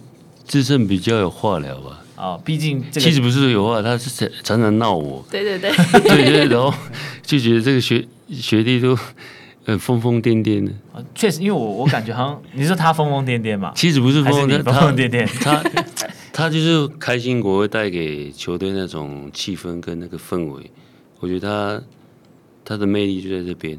[0.47, 2.05] 智胜比较有话聊吧。
[2.17, 5.25] 哦，毕竟这个其实不是有话，他是常常闹我。
[5.31, 5.71] 对对对，
[6.03, 6.73] 对对，然后
[7.23, 8.99] 就觉得这个学学弟都。
[9.69, 10.73] 很疯疯癫癫的，
[11.15, 14.49] 确实，因为我我感觉好像你说他疯疯癫癫嘛，其实不是疯疯
[14.97, 15.63] 癫癫，他
[16.33, 20.71] 他就是开心果会带给球队那种气氛跟那个氛围，
[21.21, 21.85] 我觉得他
[22.65, 23.79] 他的魅力就在这边。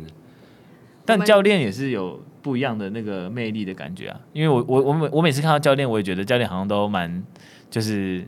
[1.05, 7.23] 但教练也是有不一样的那个魅力的感觉啊，因为我我我每我每次看到教练，我也觉得教练好像都蛮
[7.71, 8.23] 就是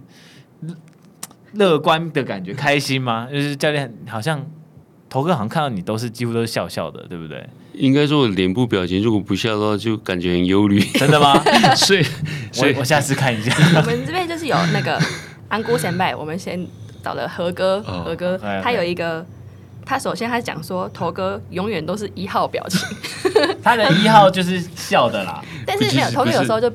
[1.54, 3.28] 乐观的感觉，开心吗？
[3.32, 4.44] 就是教练好像。
[5.12, 7.46] 头哥好像看到你都是几乎都是笑笑的，对不对？
[7.74, 10.80] 应该说我脸部表情，如果不笑的话，就感觉很忧虑。
[10.80, 11.38] 真的吗？
[11.76, 12.04] 所以，
[12.52, 13.54] 所以我，我下次看一下。
[13.76, 14.98] 我们这边就是有那个
[15.50, 16.66] 安姑前辈，我们先
[17.04, 19.26] 找了何哥，哦、何哥他有一个，
[19.86, 22.80] 他首先他讲说，头哥永远都是一号表情，
[23.62, 25.44] 他的一号就是笑的啦。
[25.68, 26.72] 但是没有头哥有时候就。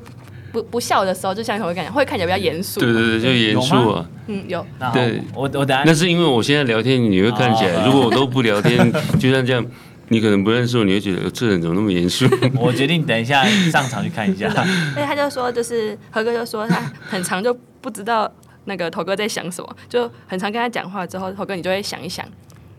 [0.57, 2.81] 不不笑的时候，就像会感觉会看起来比较严肃。
[2.81, 4.09] 对对对，就严肃啊。
[4.27, 4.65] 嗯，有。
[4.95, 5.83] 对，我我等下。
[5.85, 7.85] 那是因为我现在聊天，你会看起来。
[7.85, 8.91] 如果我都不聊天，
[9.21, 9.65] 就像这样，
[10.09, 12.27] 你可能不认识我，你会觉得这人怎么那么严肃？
[12.59, 14.49] 我决定等一下上场去看一下。
[14.95, 18.33] 所以他就说，就是何哥就说他很长就不知道
[18.65, 22.25] 那个头哥在想什么，就很常跟他讲话之后，头哥你就会想一想，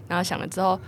[0.07, 0.79] 然后想了之后。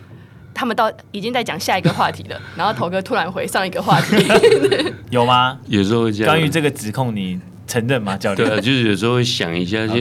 [0.60, 4.18] 他们到已经在讲下一个话题了， 然后头哥突然回上一个话题，
[5.10, 5.58] 有吗？
[5.68, 6.34] 有时候会这样。
[6.36, 8.18] 关于这个指控，你承认吗？
[8.18, 8.46] 教练？
[8.46, 9.94] 对啊，就是有时候会想一下，就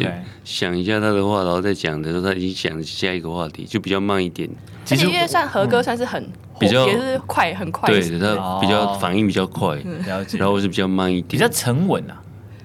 [0.44, 4.50] 想一下他的话，然后再讲的时候，他已经想下一个话题，就比较慢一点。
[4.84, 9.76] 其实因为算何哥算是很比较也是快很快，对，他比较反应比较快，
[10.08, 10.38] 了解。
[10.38, 12.20] 然后是比较慢一点，比较沉稳啊。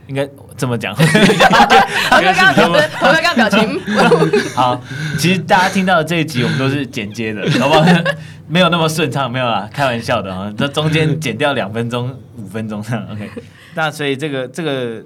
[0.07, 3.79] 应该这么讲， 头哥刚刚头哥刚刚表情。
[4.55, 4.79] 好，
[5.17, 7.85] 其实大家听到的这一集我们都是剪接的，好不好？
[8.47, 10.53] 没有那么顺畅，没有啊，开玩笑的啊。
[10.57, 13.29] 这中间剪掉两分钟、五分钟这样，OK。
[13.73, 15.03] 那所以这个这个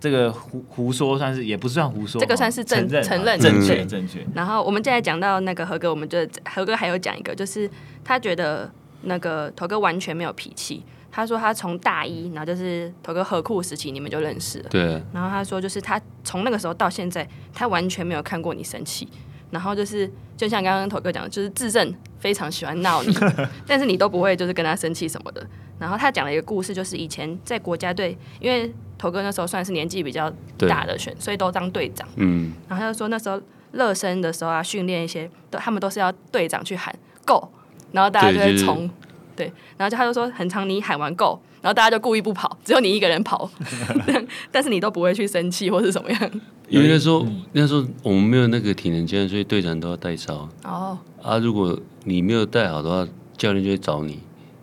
[0.00, 4.18] 这个胡胡说算是也不算胡说，这个算是正承认正确正确。
[4.34, 7.70] 然后我们现在讲到那个何哥，我们就何哥还有讲一个，就是
[8.04, 8.70] 他觉得
[9.02, 10.84] 那个头哥完全没有脾气。
[11.14, 14.68] 他说他从大一，然后就是头哥合库时期，你们就认识了。
[14.70, 15.00] 对。
[15.12, 19.06] 然后他说，就是他从那个时候到现在，他完全没有看过你生气。
[19.50, 23.14] 然后就是，就像刚刚头哥讲的，就是智胜非常喜欢闹你，
[23.68, 25.46] 但是你都不会就是跟他生气什么的。
[25.78, 32.08] 然后他讲了一个故事，就是以前在国家队，因为头哥那时候算是年纪比较大的选，所以都当队长。
[32.16, 33.38] 嗯，然后他就说那时候
[33.72, 36.94] 热身的时候啊，训练一些都他们都是要队长去喊
[37.26, 37.48] Go，
[37.90, 38.88] 然后大家就会冲。
[39.36, 43.50] 对，然后就他就说很长你喊完 Go，然后大家就故意不跑，只有你一个人跑
[44.50, 46.30] 但是你都不会去生气或是怎么样。
[46.68, 50.48] 因为那时候那时候我们没有那个体能教练，所以队长都要带哨。
[50.64, 50.98] 哦。
[51.22, 54.18] 啊，如果你没有带好的话，教练就会找你，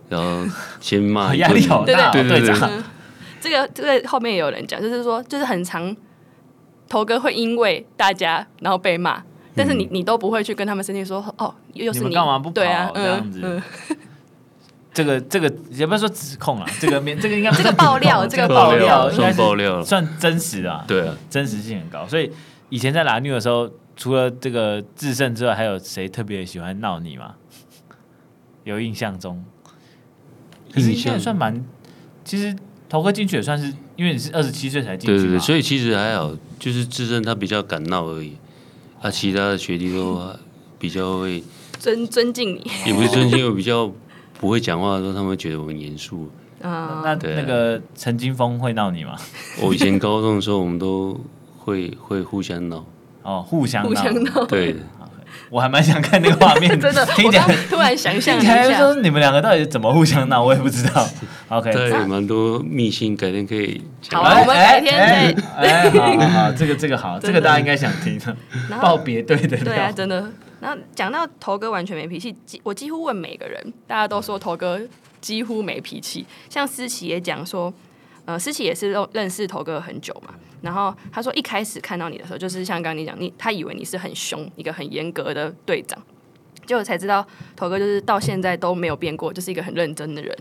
[0.08, 0.44] 然后
[0.80, 1.34] 先骂。
[1.36, 2.54] 压力好大，对对对。
[3.40, 5.96] 这个这个后面也有人讲，就是说，就是很长
[6.88, 9.22] 头哥会因为大家然后被骂，
[9.54, 12.54] 但是你你都不会去跟他们生气，说哦，又是你干嘛不跑？
[12.54, 13.62] 对啊，这样子。
[14.92, 20.84] 这个这个也不是说指控啊， 这个面这个应该这个爆料，这个爆料算爆料，算真实的啊。
[20.86, 22.06] 对啊，真实性很高。
[22.08, 22.30] 所以
[22.70, 27.36] 以前在拉妞的时候，除了这个智胜之外，还有谁特别喜欢闹你吗？
[28.64, 29.44] 有印象中？
[30.74, 31.64] 其实现在算蛮，
[32.24, 32.54] 其实
[32.88, 38.36] 头哥进去也算是，因为你是二十七岁才进去，对对对，所以其实还好，就是智胜他比较敢闹而已，
[39.00, 40.20] 啊，其他的学弟都
[40.78, 41.42] 比较会
[41.78, 43.92] 尊尊敬你，也不是尊敬，我比较。
[44.40, 46.30] 不会讲话的时候，他们会觉得我很严肃。
[46.62, 49.14] 啊，那那个陈金峰会闹你吗？
[49.60, 51.18] 我以前高中的时候，我们都
[51.58, 52.82] 会会互相闹。
[53.22, 54.46] 哦，互相互相闹。
[54.46, 54.74] 对，
[55.50, 57.04] 我还蛮想看那个画面， 真的。
[57.16, 61.06] 听起来突然想象一下，说你们两个到底怎么互相闹，我也不知道。
[61.48, 64.24] OK，对，蛮多秘辛，改天可以讲。
[64.24, 65.42] 好，我们改天再。
[65.56, 68.34] 哎，好好好，这个这个好，这个大家应该想听的。
[68.80, 69.56] 报别队的。
[69.58, 70.30] 对啊，真的。
[70.60, 74.80] 然后讲到头哥完全没脾气，我几乎问每个人，大家都说头哥
[75.20, 76.26] 几乎没脾气。
[76.48, 77.72] 像思琪也讲说，
[78.26, 80.34] 呃，思琪也是认认识头哥很久嘛。
[80.60, 85.98] 然后他说一开始看到你的时候，就是像刚刚你讲，你他以为你是很凶、一个很严格的队长，
[86.66, 90.36] 结果才知道头哥就是到现在都没有变过，就是一个很认真的人。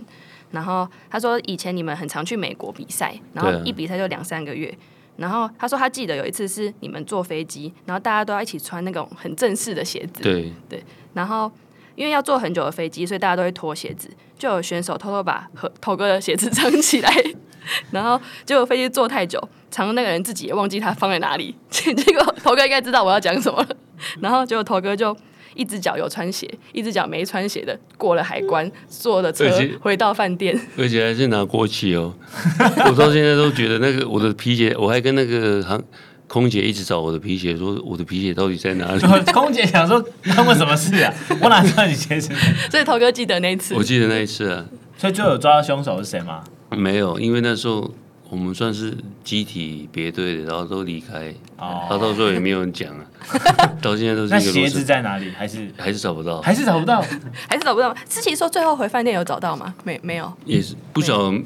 [0.52, 4.78] 然后他说以前你们很常去美国比赛，然后一比赛就两三个月。
[5.20, 10.24] 然后他说，他记得有一次是你们坐飞机，然后大家都要一起穿那种很正式的鞋子。
[10.24, 10.84] 对对。
[11.14, 11.52] 然后
[11.96, 14.10] 因为要坐很久的飞机，所以大家都会脱鞋子。
[14.38, 17.14] 就有选手偷偷把和头哥的鞋子藏起来，
[17.92, 19.38] 然后结果飞机坐太久，
[19.70, 21.54] 藏那个人自己也忘记他放在哪里。
[21.70, 23.76] 结果头哥应该知道我要讲什么了，
[24.22, 25.16] 然后结果头哥就。
[25.56, 29.46] 一只脚有穿鞋，一只脚没穿鞋的过了海关，坐了车
[29.82, 32.14] 回到饭店，而且还是拿国旗哦。
[32.88, 35.82] 我到现在都觉得那个我的皮鞋，我还跟那个航
[36.28, 39.02] 空姐一直找我的皮鞋，说我的皮鞋到底在哪里？
[39.34, 41.14] 空姐想说他们什么事啊？
[41.42, 42.34] 我哪知道你鞋子？
[42.70, 44.66] 所以头哥记得那一次，我记得那一次啊。
[44.98, 46.44] 所以最后有抓到凶手是谁吗？
[46.72, 47.92] 没有，因为那时候。
[48.30, 53.04] 我们算是集体别队的，然后都离开，哦，他到时候也没有人讲啊，
[53.82, 54.30] 到现在都是。
[54.34, 55.32] 那鞋子在哪里？
[55.32, 56.40] 还是还是找不到？
[56.42, 57.02] 还是找不到？
[57.50, 57.96] 还是找不到？
[58.08, 59.74] 思琪说最后回饭店有找到吗？
[59.84, 60.32] 没没有？
[60.46, 61.42] 也是不晓得，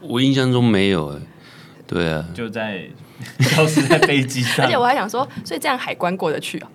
[0.00, 1.20] 我印象中没有哎。
[1.86, 2.88] 对啊，就在
[3.40, 4.64] 消失在飞机上。
[4.64, 6.68] 而且我还想说，所以这样海关过得去啊？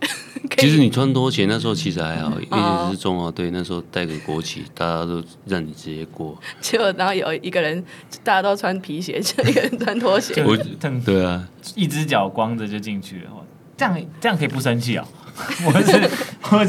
[0.58, 6.38] 其实你穿拖鞋那时候其实还好，因为是中华队那时候带个国旗，大家都让你直接过。
[6.60, 7.82] 结果然后有一个人，
[8.22, 10.42] 大家都穿皮鞋，就一个人穿拖鞋。
[10.44, 10.56] 我
[11.04, 13.30] 对啊，一只脚光着就进去了，
[13.76, 15.06] 这样这样可以不生气啊？
[15.66, 16.10] 我是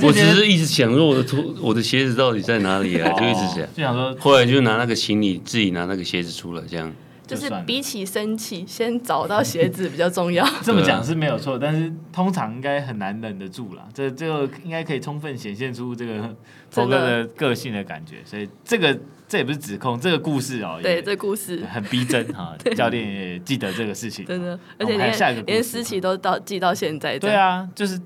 [0.05, 3.09] 我只是一直想说我的拖我的鞋子到底在哪里啊？
[3.13, 6.91] 就一直想，就想说，后来就拿那个行李自己拿那个鞋子出来，这样。
[7.27, 10.47] 就是比起生气，先找到鞋子比较重要。
[10.63, 13.85] 这么讲是没有错，但是通常应该很难忍得住啦。
[13.93, 16.33] 这这个应该可以充分显现出这个
[16.71, 18.15] 头哥的个性的感觉。
[18.23, 22.55] 所以这个这也不是指控，这个故事哦，对，这故事很逼真哈。
[22.75, 27.19] 教练也记得这个事情，真的，而且连连思琪都到记到现在。
[27.19, 27.99] 对啊，就是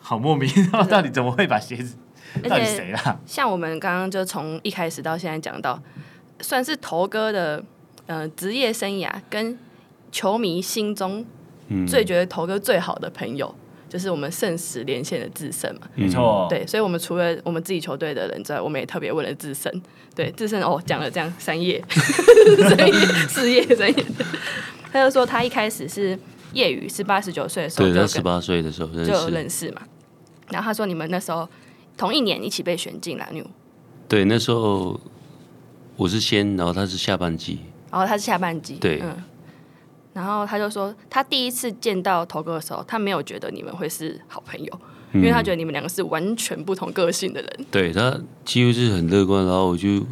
[0.00, 0.50] 好莫名，
[0.90, 1.96] 到底怎么会把鞋子？
[2.48, 3.16] 到底谁啦？
[3.24, 5.80] 像我们刚刚就从一开始到现在讲到，
[6.40, 7.64] 算是头哥的。
[8.06, 9.58] 呃，职业生涯跟
[10.12, 11.24] 球迷心中
[11.86, 15.88] 最觉得头哥最好的朋友，嗯、就是我们圣石连线的智胜嘛。
[15.94, 19.82] 没错，对，所以我们除了我们自己球队的人之外，我们也特别问了智胜。
[20.14, 22.92] 对，智胜哦，讲了这样三页， 三页
[23.28, 24.04] 四页三页。
[24.92, 26.18] 他就说他一开始是
[26.52, 29.82] 业余，是八十九岁的时候，对，十八岁的时候就认识嘛。
[30.48, 31.46] 然后他说你们那时候
[31.98, 33.28] 同一年一起被选进来。
[34.08, 34.98] 对，那时候
[35.96, 37.58] 我是先，然后他是下半季。
[37.90, 39.14] 然后他是下半季，对，嗯，
[40.12, 44.80] 然后他就说，他第一次见到头哥的时候，他没有觉得你们会是好朋友，
[45.12, 47.66] 嗯、因为他觉得你们两个是完全不同个性的人。
[47.70, 50.04] 对，他几乎是很乐观，然后我就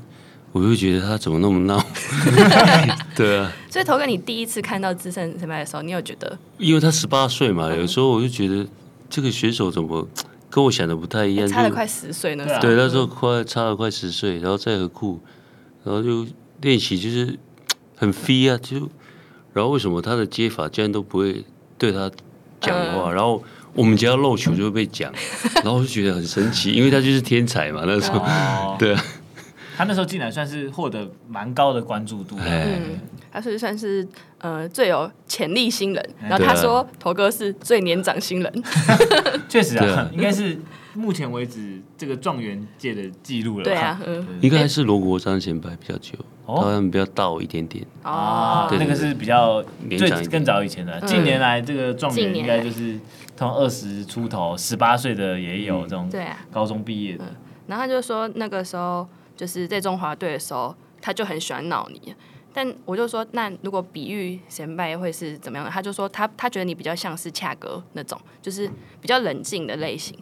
[0.53, 1.85] 我就觉得他怎么那么闹，
[3.17, 3.53] 对啊。
[3.69, 6.39] 所以头哥，你第一次看到资深前辈的时候，你有觉得？
[6.59, 8.67] 因为他十八岁嘛，有时候我就觉得
[9.11, 10.07] 这个选手怎么
[10.49, 12.47] 跟我想的不太一样，差了快十岁呢。
[12.61, 15.21] 对，那时候快差了快十岁，然后在合库。
[15.87, 16.27] 然后就
[16.63, 17.39] 练习，就是
[18.05, 18.77] 很飞啊，就
[19.53, 21.45] 然后为什么他的接法竟然都不会
[21.79, 22.11] 对他
[22.61, 23.43] 讲话，然后
[23.73, 25.13] 我们只要漏球就会被讲，
[25.65, 29.05] 然后我就觉得很神奇，因为他就是天才嘛，那时候，对啊。
[29.77, 33.01] 他那时候竟然算是获得蛮高的关注度，嗯，
[33.35, 34.07] 他是算是
[34.39, 38.63] 呃最有潜力新人，然后他说头哥是最年长新人，
[39.51, 40.57] 确实啊，应该是
[40.95, 44.01] 目前为止这个状元界的记录了，对啊，
[44.41, 46.17] 应该是罗国璋前辈比较久，
[46.47, 49.61] 好像比较倒一点点哦，那个是比较
[49.91, 52.97] 最更早以前的，近年来这个状元应该就是
[53.37, 57.25] 从二十出头、十八岁的也有这种，对啊，高中毕业的，
[57.67, 59.07] 然后他就说那个时候。
[59.37, 62.15] 就是在中华队的时候，他就很喜欢闹你。
[62.57, 65.71] 但我就说，那如果比喻神拜会是怎么样的？
[65.71, 70.17] 他就说他他觉得你比较像是恰哥那种，就是比较冷静的类型。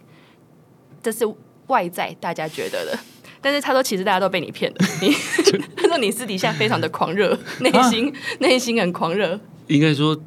[1.01, 1.23] 这是
[1.67, 2.99] 外在大家觉得的，
[3.39, 4.77] 但是他说其实大家都被你骗了。
[4.99, 5.13] 你
[5.77, 9.39] 他说你私底下非常的狂热，内心内心很狂热。
[9.67, 10.19] 应该说，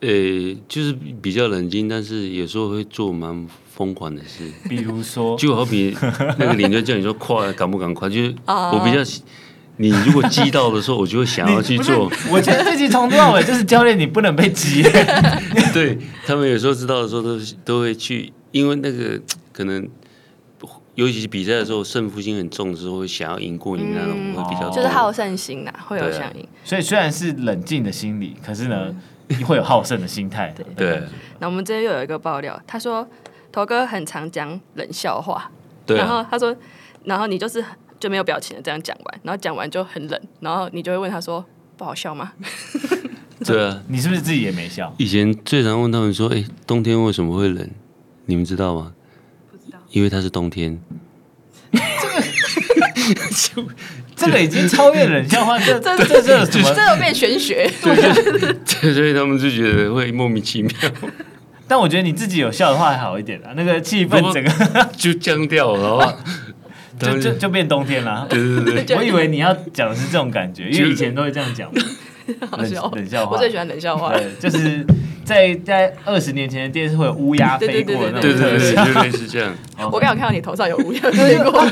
[0.00, 3.46] 呃、欸，就是比较冷静，但是有时候会做蛮。
[3.80, 5.96] 疯狂的事，比如说，就好比
[6.38, 8.10] 那个领队叫你说快，赶不赶快？
[8.10, 8.98] 就是我比较，
[9.80, 12.10] 你如果激到的时候，我就会想要去做。
[12.30, 14.82] 我觉得这集从头到尾就是教练，你不能被激。
[15.72, 19.18] 对他们有时候知道的时候，都都会去，因为那个
[19.52, 19.88] 可能，
[20.94, 26.46] 尤其是比赛的时候，胜负心很重的时候，会想要赢过你那种，会比较就是好胜心呐，会有想赢。
[26.62, 28.94] 所以虽然是冷静的心理，可是呢，
[29.46, 30.54] 会有好胜的心态。
[30.76, 31.02] 对。
[31.38, 33.06] 那我们这边又有一个爆料，他说。
[33.52, 35.50] 头哥很常讲冷笑话，
[35.84, 36.54] 对啊、然后他说，
[37.02, 37.60] 然后你就是
[38.00, 41.44] 就没有表情的这样讲完，然后讲完就很冷，然后你就会问他说
[41.76, 42.32] ：“不好笑吗？”
[43.44, 44.92] 对啊，你是不是自己也没笑？
[44.98, 47.70] 以前最常问他们说：“哎，冬天为什么会冷？
[48.26, 48.92] 你们知道吗？”
[49.50, 50.80] 不知道，因为它是冬天。
[51.72, 53.68] 这 个
[54.16, 56.72] 这个已经超越冷笑话，这这这这怎么？
[56.74, 57.70] 这有变玄学？
[57.82, 60.72] 对，就 所以他们就觉得会莫名其妙。
[61.66, 66.18] 但我觉得你自己有笑的话还好一点啊，那个气氛整个就僵掉了，
[67.00, 68.26] 就就 就变冬天了。
[68.28, 71.70] 对 对对， 我以为你要讲的是这种感觉，因为以前都会这样讲。
[71.72, 72.60] 冷
[72.92, 74.12] 冷笑话，我最喜欢冷笑话。
[74.12, 74.86] 对，就是
[75.24, 79.52] 在在二十年前的电视会有乌鸦飞过的那种，对对对，就类似这样。
[79.90, 81.66] 我刚好看到你头上有乌鸦飞过。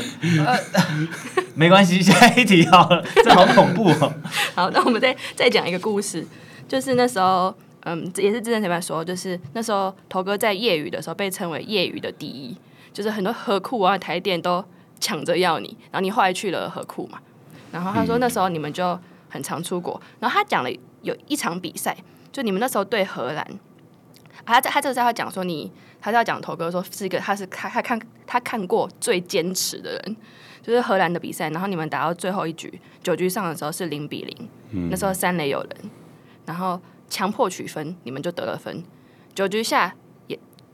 [1.55, 4.13] 没关系，下一题好了，这好恐怖哦。
[4.53, 6.25] 好，那我们再再讲一个故事，
[6.67, 7.55] 就是那时候。
[7.85, 12.53] 嗯，也是之前前面说，就是那时候头哥在业余的时候被称为业余的第一，
[12.91, 14.63] 就是很多河库啊、台电都
[14.99, 17.19] 抢着要你，然后你后来去了河库嘛，
[17.71, 20.69] 然后他说那时候你们就很常出国，然后他讲了
[21.01, 21.97] 有一场比赛，
[22.31, 25.71] 就你们那时候对荷兰，啊、他在他这个时候讲说你，
[26.01, 30.15] 他是要讲头哥说是一个他是他他看他看过最坚持的人，
[30.61, 35.91] 就是荷兰的比赛，然后你们打到最后一局九局上的时候是零比零，嗯，那时候三垒有人，
[36.45, 36.79] 然后。
[37.11, 38.83] 强迫取分，你们就得了分。
[39.33, 39.95] 九局下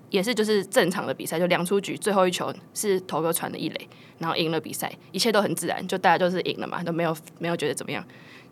[0.09, 3.89] 也也是就是正常的比赛，就两出局，最后一球是头哥传的一垒，
[4.19, 8.03] 然后赢了比赛，一切都很自然，就大家就是赢了嘛，都没有没有觉得怎么样。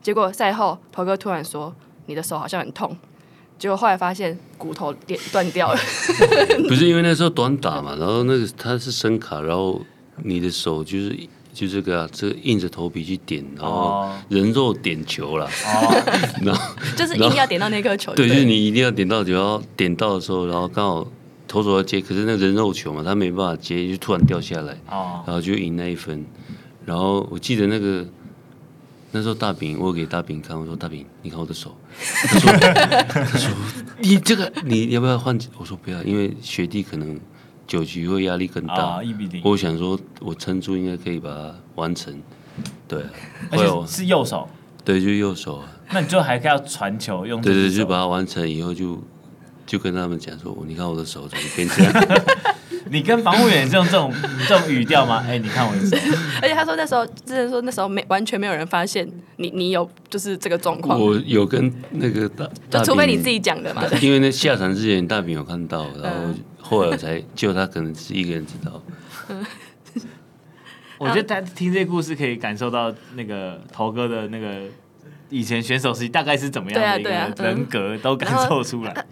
[0.02, 1.74] 结果赛后头哥突然说
[2.08, 2.96] ：“你的手好像很痛。”
[3.58, 5.80] 结果后来发现骨头点断掉了。
[6.68, 9.82] 不是因为那时候短打嘛，然后那个他是声卡，然后
[10.24, 11.18] 你的手就是。
[11.54, 15.48] 就这个啊，这个硬着头皮去点，然后人肉点球了，
[16.42, 18.12] 然后就是一定要点到那颗球。
[18.16, 21.08] 对，就是你一定要点到，就要点到的时候，然后刚好
[21.54, 26.26] 投手要接，可是那人肉球嘛，他没办法接，就突然掉下来，然后就赢那一分。
[26.84, 28.04] 然后我记得那个
[29.12, 31.78] 那时候大饼，我给大饼看，我说大饼，你看我的手，
[32.28, 32.52] 他说
[33.08, 33.52] 他说
[34.00, 35.38] 你这个你要不要换？
[35.60, 37.20] 我说不要，因为学弟可能。
[37.66, 39.00] 九局会压力更大，
[39.42, 42.14] 我想说，我撑住应该可以把它完成。
[42.90, 43.02] 对，
[43.50, 44.50] 而且是右手，
[44.84, 45.70] 对，就右手啊。
[45.92, 47.42] 那你就还要传球用？
[47.42, 49.02] 对对，就把它完成以后，就
[49.66, 51.94] 就跟他们讲说，你看我的手怎么变这样？
[52.92, 54.14] 你跟防护员是用这种
[54.48, 55.24] 这种语调吗？
[55.28, 55.98] 哎，你看我的手。
[56.42, 61.00] 而且他说那时候，之前说那时候没完全没有人发现你你有就是这个状况。
[61.00, 63.84] 我有跟那个大，就除非你自己讲的嘛。
[64.02, 66.34] 因为那下场之前大饼有看到，然后。
[66.66, 68.82] 后来我才就他可能是一个人知道。
[70.98, 74.62] 我觉得他听这个故事可以感受到那个头哥的那个
[75.34, 79.06] 以前选手时期大概是怎么样的一个人格，都感受出来。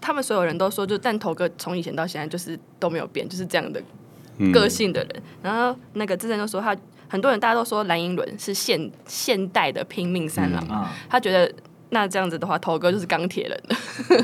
[0.00, 3.82] 他们所有人都说，就但头哥从以前到现在就是都没有变，就是这样的
[4.52, 5.22] 个性的人。
[5.42, 6.76] 然后那个之前就说他
[7.08, 11.52] 很多人大家都说蓝寅伦是现现代的拼命三郎，他觉得
[11.90, 13.62] 那这样子的话，头哥就是钢铁人，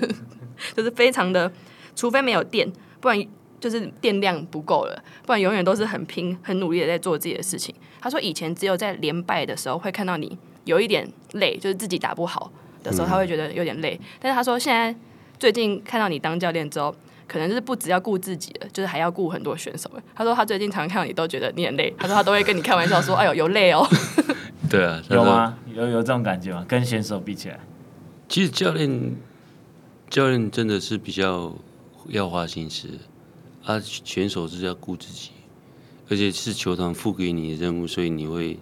[0.76, 1.50] 就是非常的。
[1.96, 2.68] 除非没有电，
[3.00, 3.24] 不然
[3.60, 7.72] 就是电量不够了，不然永远都是很拼、很努力的在做自己的事情。
[8.00, 12.50] 他说以前只有在连败的时候会看到你有一点累，就是自己打不好
[12.82, 13.98] 的时候，他会觉得有点累。
[14.20, 14.94] 但是他说现在
[15.38, 16.94] 最近看到你当教练之后，
[17.26, 20.02] 可能就是不只要顾自己了，就是还要顾很多选手了。
[20.14, 23.86] 他说他最近常常看到你都觉得你很累，他说他都会跟你开玩笑说：“哎呦，有累哦。”
[24.70, 25.56] 对啊， 有吗？
[25.74, 26.64] 有有这种感觉吗？
[26.68, 27.60] 跟选手比起来，
[28.28, 29.16] 其实教练
[30.08, 31.52] 教练真的是比较
[32.08, 32.88] 要花心思，
[33.64, 35.30] 啊，选手是要顾自己，
[36.10, 38.58] 而且是球团赋给你的任务，所以你会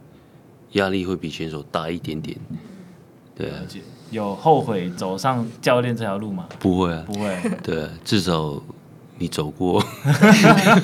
[0.72, 2.36] 压力会比选手大一点点。
[3.36, 3.56] 对啊，
[4.10, 6.46] 有后悔走上教练这条路吗？
[6.58, 7.36] 不会啊，不会。
[7.62, 8.62] 对啊，至少
[9.18, 9.82] 你走过。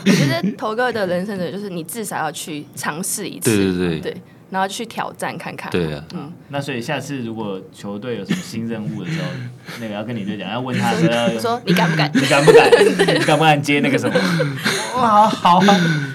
[0.04, 3.54] 其实头哥的人生的就是你至少要去尝试一次。
[3.54, 4.12] 对对对。
[4.12, 5.70] 对然后去挑战看看。
[5.70, 9.26] 对啊，嗯，那所以下次如果球队有什么新任务的时候，
[9.78, 10.94] 那个要跟你队讲，要问他
[11.38, 12.10] 说，你敢不敢？
[12.14, 12.70] 你敢不敢？
[13.14, 14.18] 你敢不敢接那个什么？
[14.96, 15.60] 哇，好，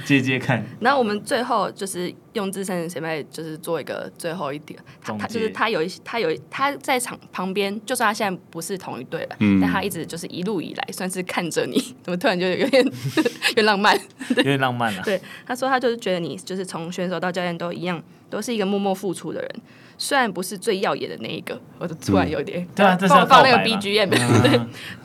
[0.05, 0.63] 接接看。
[0.79, 4.79] 然后我们最后就是用自身的前辈，就是做一个最后一点。
[5.01, 13.97] 他他就是他有一他有他在场旁边，就算他现在不是同一队了，嗯，但他一直就是一路以来算是看着你，怎么突然就有点 有点浪漫？
[14.37, 15.01] 有点浪漫了。
[15.03, 18.01] 对，他说他就是觉得你就是从选手到教练都一样。
[18.29, 19.51] 都是一个默默付出的人，
[19.95, 24.59] 虽然不是最耀眼的那一个，我就突然有点、嗯、对啊，放放那个 BGM， 对，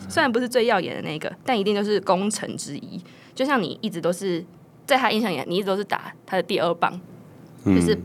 [0.09, 2.99] 虽然不是最耀眼的那一个，但一定都是功臣之一。
[3.35, 4.43] 就像你一直都是
[4.89, 7.01] 在他印象里，你一直都是打他的第二棒，
[7.65, 7.97] 就是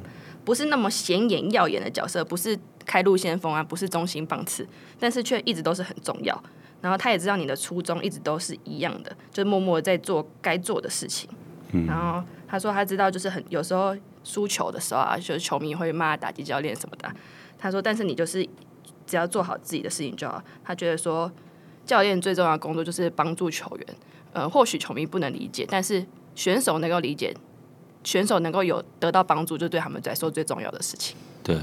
[0.45, 2.55] 不是那么显眼耀眼的角色，不是
[2.85, 4.67] 开路先锋啊，不是中心棒次，
[4.99, 6.43] 但是却一直都是很重要。
[6.81, 11.29] 然后他也知道你的初衷一直都是一样的，就是默默在做该做的事情。
[11.87, 13.95] 然后他说他知道，就是很有时候。
[14.25, 17.13] 输球的时候啊，就是球迷会骂打击教练什么的。
[17.59, 18.41] 他说：“但是你就是
[19.05, 21.29] 只要做好自己的事情就好。”他觉得说，
[21.85, 23.87] 教练最重要的工作就是帮助球员。
[24.31, 26.05] 呃，或许球迷不能理解，但是
[26.35, 27.35] 选手能够理解，
[28.03, 31.15] 选手能够有得到帮助，就对他们来说最重要的事情。
[31.43, 31.57] 对，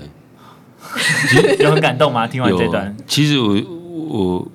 [1.59, 2.27] 有很感动吗？
[2.27, 3.61] 听完这段，其实我
[4.09, 4.49] 我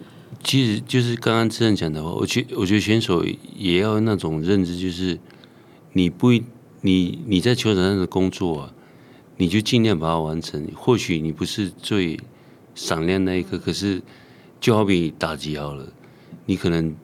[0.43, 5.19] 其实就是刚刚这样讲的话，我觉我觉得选手也要那种认知，就是
[5.93, 6.43] 你不一。
[6.81, 8.71] 你你在球场上的工作啊，
[9.37, 10.69] 你就尽量把它完成。
[10.75, 12.19] 或许你不是最
[12.75, 13.99] 闪亮那一刻，可是
[14.59, 15.87] 就好比打击好了，
[16.45, 16.95] 你可能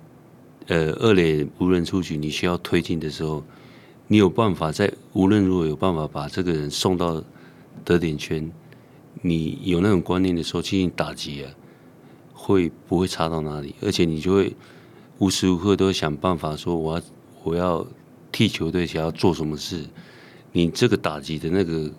[0.71, 3.43] 呃二垒无人出局，你需要推进的时候，
[4.07, 7.21] 你有办法在无论如何有办法把这个人送到
[7.83, 8.49] 得点圈。
[9.21, 11.51] 你有那种观念的时候，进行打击啊
[12.33, 13.75] 会不会差到哪里？
[13.81, 14.55] 而且你就会
[15.19, 17.03] 无时无刻都会想办法说，我要
[17.43, 17.85] 我要。
[18.33, 19.85] 替球队想要做什么事，
[20.53, 21.91] 你这个打击的那个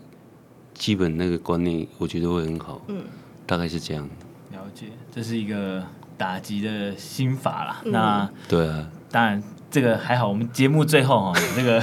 [0.72, 2.80] 基本那个观念，我觉得会很好。
[2.88, 3.04] 嗯，
[3.46, 4.08] 大概是这样。
[4.50, 5.84] 了解，这是一个
[6.16, 7.80] 打击的心法啦。
[7.84, 10.28] 嗯、那对啊，当然这个还好。
[10.28, 11.80] 我们节目最后哈， 这个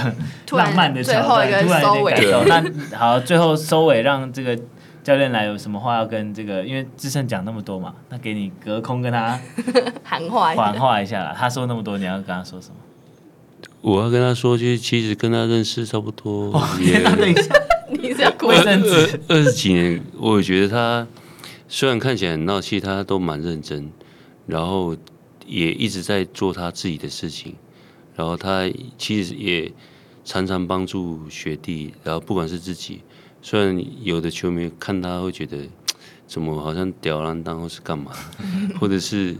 [0.51, 2.13] 浪漫的最后一个收尾。
[2.47, 4.57] 那好，最后收尾，让这个
[5.03, 6.63] 教练来有什么话要跟这个？
[6.65, 9.39] 因为志胜讲那么多嘛，那给你隔空跟他
[10.03, 11.35] 喊话喊话一下啦。
[11.37, 12.75] 他说那么多，你要跟他说什么？
[13.81, 17.55] 我要跟他说，就是其实跟他认识差不多， 也等一下，
[17.89, 21.07] 你是要过一阵子二十几年，我觉得他
[21.69, 23.89] 虽然看起来很闹气，他都蛮认真，
[24.49, 24.97] 然后
[25.45, 27.55] 也一直在做他自己的事情，
[28.15, 29.71] 然后他其实也
[30.25, 33.01] 常常帮助学弟，然后不管是自己，
[33.41, 35.57] 虽然有的球迷看他会觉得
[36.27, 38.11] 怎么好像吊儿郎当或是干嘛，
[38.81, 39.35] 或者是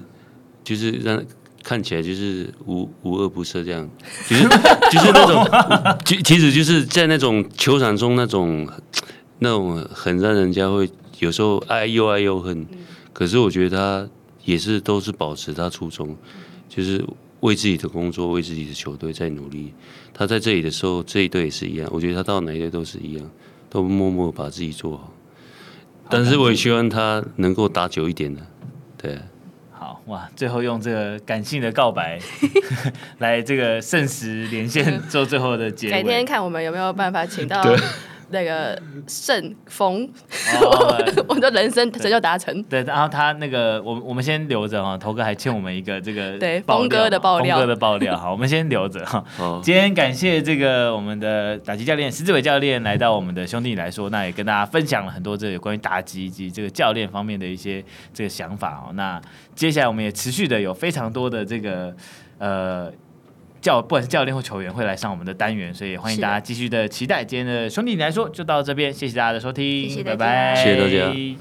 [0.64, 1.22] 就是让。
[1.62, 3.88] 看起来就是无无恶不赦这样，
[4.28, 5.46] 就是就是那种，
[6.06, 8.66] 其其实就是在那种球场中那种
[9.40, 10.90] 那种很让人家会
[11.20, 12.66] 有时候爱又爱又恨。
[13.12, 14.10] 可是我觉得他
[14.50, 16.18] 也是都是保持他初衷，
[16.68, 17.06] 就是
[17.42, 19.74] 为自己的工作、为自己的球队在努力。
[20.14, 21.88] 他在这里的时候，这一队也是一样。
[21.94, 23.30] 我觉得他到哪一队都是一样，
[23.70, 25.14] 都默默把自己做好。
[26.10, 28.42] 但是我也希望他能够打久一点的，
[28.98, 29.20] 对。
[29.72, 30.30] 好哇！
[30.36, 32.20] 最后用这个感性的告白
[33.20, 35.92] 来这个圣石连线 做最后的结尾。
[35.92, 37.64] 改天看我们有没有办法请到。
[38.32, 40.10] 那个圣峰，
[41.28, 42.62] 我的人生成就达成。
[42.64, 44.98] 对，然后他那个，我我们先留着哈。
[44.98, 48.18] 头哥还欠我们一个这个对峰哥的爆料，峰哥的爆料。
[48.18, 49.24] 哈，我们先留着 哈。
[49.64, 58.94] 今天感谢这个我们的打击教练石志伟教练来到我们的兄弟来说，那也跟大家分享了很多这个关于打击以及这个教练方面的一些这个想法哦。
[58.94, 59.22] 那
[59.56, 61.96] 接下来我们也持续的有非常多的这个
[62.38, 62.92] 呃。
[63.62, 67.24] 教不管是教练或球员会来上我们的单元，所以欢迎大家继续的期待。
[67.24, 71.38] 今天的兄弟你来说就到这边，谢谢大家的收听，谢谢拜拜，谢谢大家。